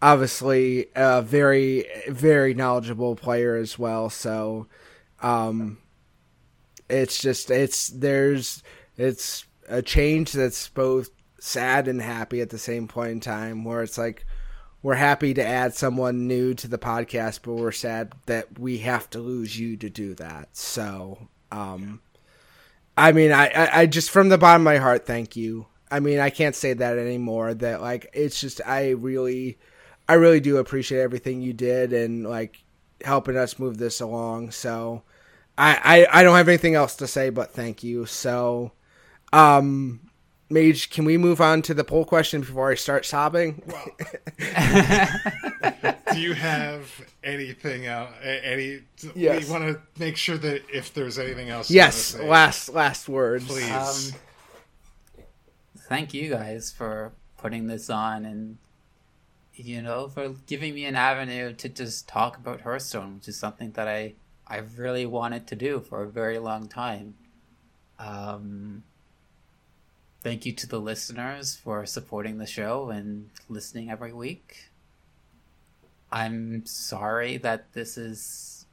[0.00, 4.10] obviously a very very knowledgeable player as well.
[4.10, 4.66] So,
[5.20, 5.78] um,
[6.88, 8.62] it's just it's there's
[8.96, 13.82] it's a change that's both sad and happy at the same point in time where
[13.82, 14.24] it's like
[14.82, 19.10] we're happy to add someone new to the podcast, but we're sad that we have
[19.10, 20.56] to lose you to do that.
[20.56, 22.00] So, um,
[22.96, 25.66] I mean, I, I, I just from the bottom of my heart, thank you.
[25.90, 27.54] I mean, I can't say that anymore.
[27.54, 29.58] That like, it's just I really,
[30.08, 32.62] I really do appreciate everything you did and like
[33.04, 34.52] helping us move this along.
[34.52, 35.02] So,
[35.58, 38.06] I, I, I don't have anything else to say but thank you.
[38.06, 38.72] So,
[39.32, 40.00] um,
[40.50, 43.62] Mage, can we move on to the poll question before I start sobbing?
[46.12, 46.90] do you have
[47.22, 48.80] anything else any
[49.14, 49.44] Yes.
[49.46, 53.08] we want to make sure that if there's anything else Yes, you say, last last
[53.08, 53.46] words.
[53.46, 54.20] please Um,
[55.88, 58.58] thank you guys for putting this on and
[59.54, 63.72] you know for giving me an avenue to just talk about Hearthstone, which is something
[63.72, 64.14] that I
[64.48, 67.14] I really wanted to do for a very long time.
[67.98, 68.84] Um,
[70.22, 74.70] thank you to the listeners for supporting the show and listening every week.
[76.10, 78.66] I'm sorry that this is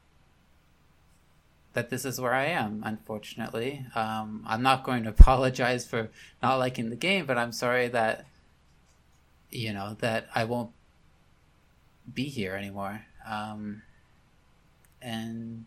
[1.73, 3.85] that this is where I am, unfortunately.
[3.95, 6.09] Um, I'm not going to apologize for
[6.41, 8.25] not liking the game, but I'm sorry that,
[9.51, 10.71] you know, that I won't
[12.11, 13.05] be here anymore.
[13.27, 13.81] Um,
[15.05, 15.65] and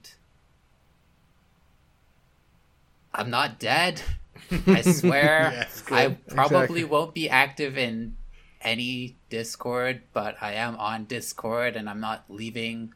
[3.15, 4.03] I'm not dead.
[4.67, 5.51] I swear.
[5.55, 5.85] Yes.
[5.91, 6.85] I probably Exactly.
[6.85, 8.17] won't be active in
[8.61, 12.93] any Discord, but I am on Discord and I'm not leaving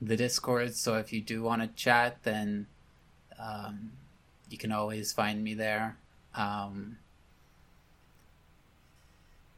[0.00, 0.74] the Discord.
[0.74, 2.66] So if you do want to chat, then
[3.38, 3.92] um,
[4.50, 5.96] you can always find me there.
[6.34, 6.98] Um,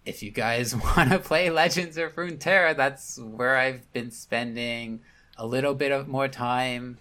[0.07, 5.01] if you guys want to play Legends of Runeterra, that's where I've been spending
[5.37, 6.99] a little bit of more time.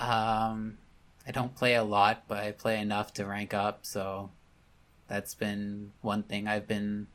[0.00, 0.78] Um,
[1.26, 4.30] I don't play a lot, but I play enough to rank up, so
[5.08, 7.08] that's been one thing I've been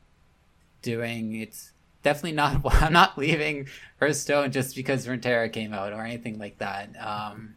[0.82, 1.34] doing.
[1.34, 1.72] It's
[2.02, 2.60] definitely not.
[2.82, 3.68] I'm not leaving
[3.98, 6.90] Hearthstone just because Runeterra came out or anything like that.
[7.00, 7.54] Um,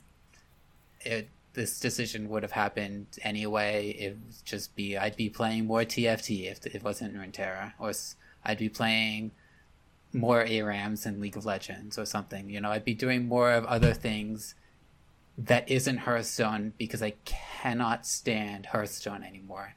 [1.02, 3.90] it this decision would have happened anyway.
[3.90, 7.92] It would just be I'd be playing more TFT if it wasn't Runeterra, or
[8.46, 9.32] I'd be playing
[10.14, 12.50] more ARAMs in League of Legends or something.
[12.50, 14.56] You know, I'd be doing more of other things
[15.38, 19.76] that isn't Hearthstone because I cannot stand Hearthstone anymore.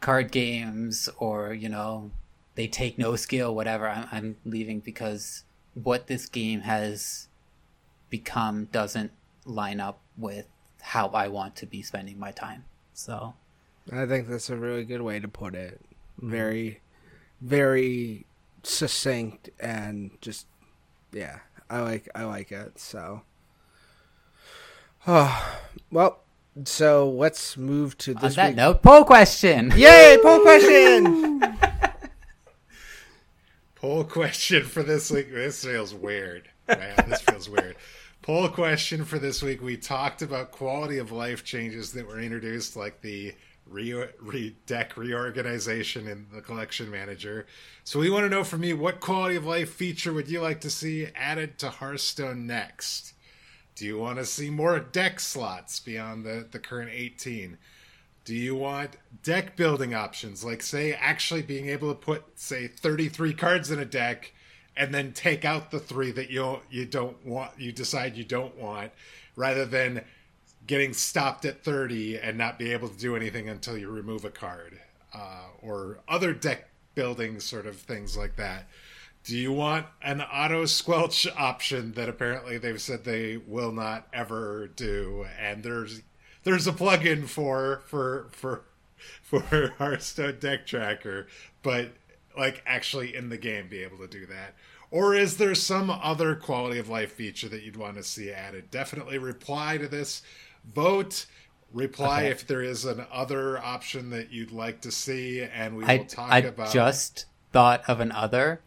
[0.00, 2.10] card games or you know,
[2.54, 3.88] they take no skill, whatever.
[3.88, 7.28] I'm I'm leaving because what this game has
[8.10, 9.10] become doesn't
[9.44, 10.46] line up with
[10.80, 12.64] how I want to be spending my time.
[12.92, 13.34] So,
[13.90, 15.80] I think that's a really good way to put it
[16.18, 16.30] mm-hmm.
[16.30, 16.80] very,
[17.40, 18.26] very
[18.62, 20.46] succinct and just
[21.12, 21.38] yeah.
[21.70, 22.78] I like I like it.
[22.78, 23.22] So,
[25.06, 25.58] oh
[25.90, 26.18] well.
[26.66, 28.36] So let's move to this.
[28.36, 28.56] On that week.
[28.56, 29.72] note, poll question.
[29.74, 31.42] Yay, poll question.
[33.76, 35.32] poll question for this week.
[35.32, 36.50] This feels weird.
[36.68, 37.76] Man, this feels weird.
[38.20, 39.62] Poll question for this week.
[39.62, 43.32] We talked about quality of life changes that were introduced, like the
[43.66, 47.46] re, re deck reorganization in the collection manager.
[47.84, 50.60] So we want to know from you what quality of life feature would you like
[50.62, 53.14] to see added to Hearthstone next?
[53.74, 57.56] Do you want to see more deck slots beyond the, the current 18?
[58.24, 63.34] Do you want deck building options, like say actually being able to put say 33
[63.34, 64.32] cards in a deck
[64.76, 68.56] and then take out the three that you you don't want you decide you don't
[68.56, 68.92] want
[69.34, 70.04] rather than
[70.72, 74.30] getting stopped at 30 and not be able to do anything until you remove a
[74.30, 74.80] card
[75.12, 78.66] uh, or other deck building sort of things like that.
[79.22, 84.70] Do you want an auto squelch option that apparently they've said they will not ever
[84.74, 85.26] do?
[85.38, 86.00] And there's
[86.42, 88.64] there's a plugin for for for
[89.22, 91.26] for Hearthstone Deck Tracker,
[91.62, 91.90] but
[92.34, 94.54] like actually in the game be able to do that.
[94.90, 98.70] Or is there some other quality of life feature that you'd want to see added?
[98.70, 100.22] Definitely reply to this
[100.74, 101.26] vote
[101.72, 102.30] reply okay.
[102.30, 105.98] if there is an other option that you'd like to see and we will I,
[105.98, 108.60] talk I about just thought of an other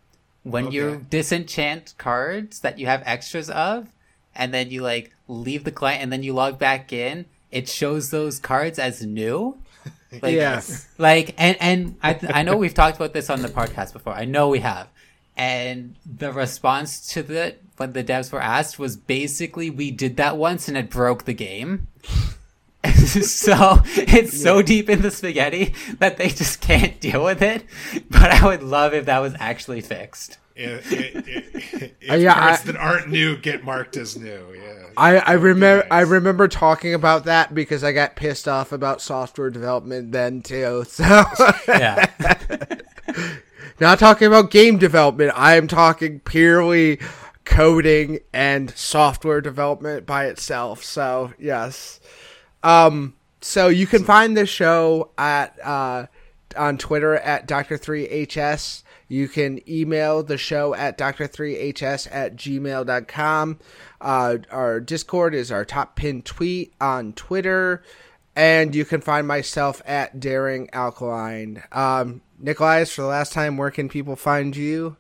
[0.44, 0.76] when okay.
[0.76, 3.90] you disenchant cards that you have extras of
[4.36, 7.26] and then you like leave the client and then you log back in
[7.56, 9.58] it shows those cards as new.
[10.22, 10.88] Like, yes.
[10.98, 14.14] like and and I, I know we've talked about this on the podcast before.
[14.14, 14.88] I know we have
[15.38, 20.38] and the response to the when the devs were asked was basically we did that
[20.38, 21.88] once and it broke the game.
[22.94, 27.66] so it's so deep in the spaghetti that they just can't deal with it.
[28.10, 30.38] But I would love if that was actually fixed.
[30.56, 34.86] If, if, if yeah, cards I, that aren't new get marked as new, yeah.
[34.96, 35.92] I, I remember nice.
[35.92, 40.86] I remember talking about that because I got pissed off about software development then too.
[40.88, 41.04] So
[41.68, 42.06] yeah.
[43.80, 45.34] Not talking about game development.
[45.36, 47.00] I am talking purely
[47.44, 50.84] coding and software development by itself.
[50.84, 52.00] So yes.
[52.64, 56.08] Um, so you can find this show at uh,
[56.58, 58.84] on Twitter at Dr3HS.
[59.08, 63.60] You can email the show at Dr3HS at gmail.com.
[64.02, 67.84] Uh, our Discord is our top pinned tweet on Twitter.
[68.36, 71.64] And you can find myself at Daring Alkaline.
[71.72, 74.98] Um, Nikolai, for the last time, where can people find you?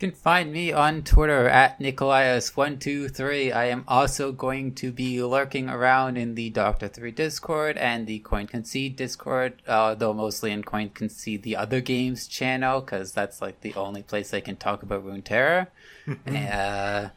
[0.00, 3.54] You can find me on Twitter at Nikolaius123.
[3.54, 8.18] I am also going to be lurking around in the Doctor 3 Discord and the
[8.20, 13.40] Coin Concede Discord, uh, though mostly in Coin Concede the other games channel, because that's
[13.40, 15.68] like the only place I can talk about Runeterra.
[16.08, 17.10] uh,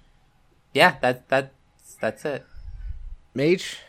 [0.74, 1.54] yeah, that, that,
[2.00, 2.46] that's it.
[3.34, 3.80] Mage?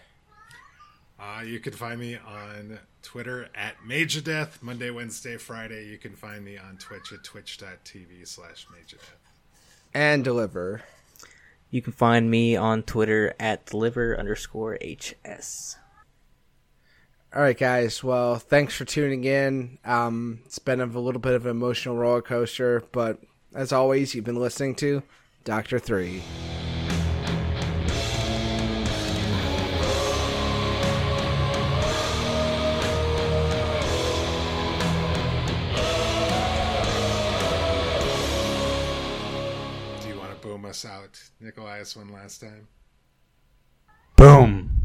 [1.18, 5.86] Uh, you can find me on Twitter at Magedeath, Monday, Wednesday, Friday.
[5.86, 9.30] You can find me on Twitch at twitch.tv slash Magedeath.
[9.94, 10.82] And Deliver.
[11.70, 15.76] You can find me on Twitter at deliver underscore HS.
[17.32, 18.02] All right, guys.
[18.02, 19.78] Well, thanks for tuning in.
[19.84, 23.20] Um, it's been a little bit of an emotional roller coaster, but
[23.54, 25.04] as always, you've been listening to
[25.44, 26.22] Doctor Three.
[40.84, 41.30] Out.
[41.40, 42.68] Nikolai one last time.
[44.16, 44.75] Boom.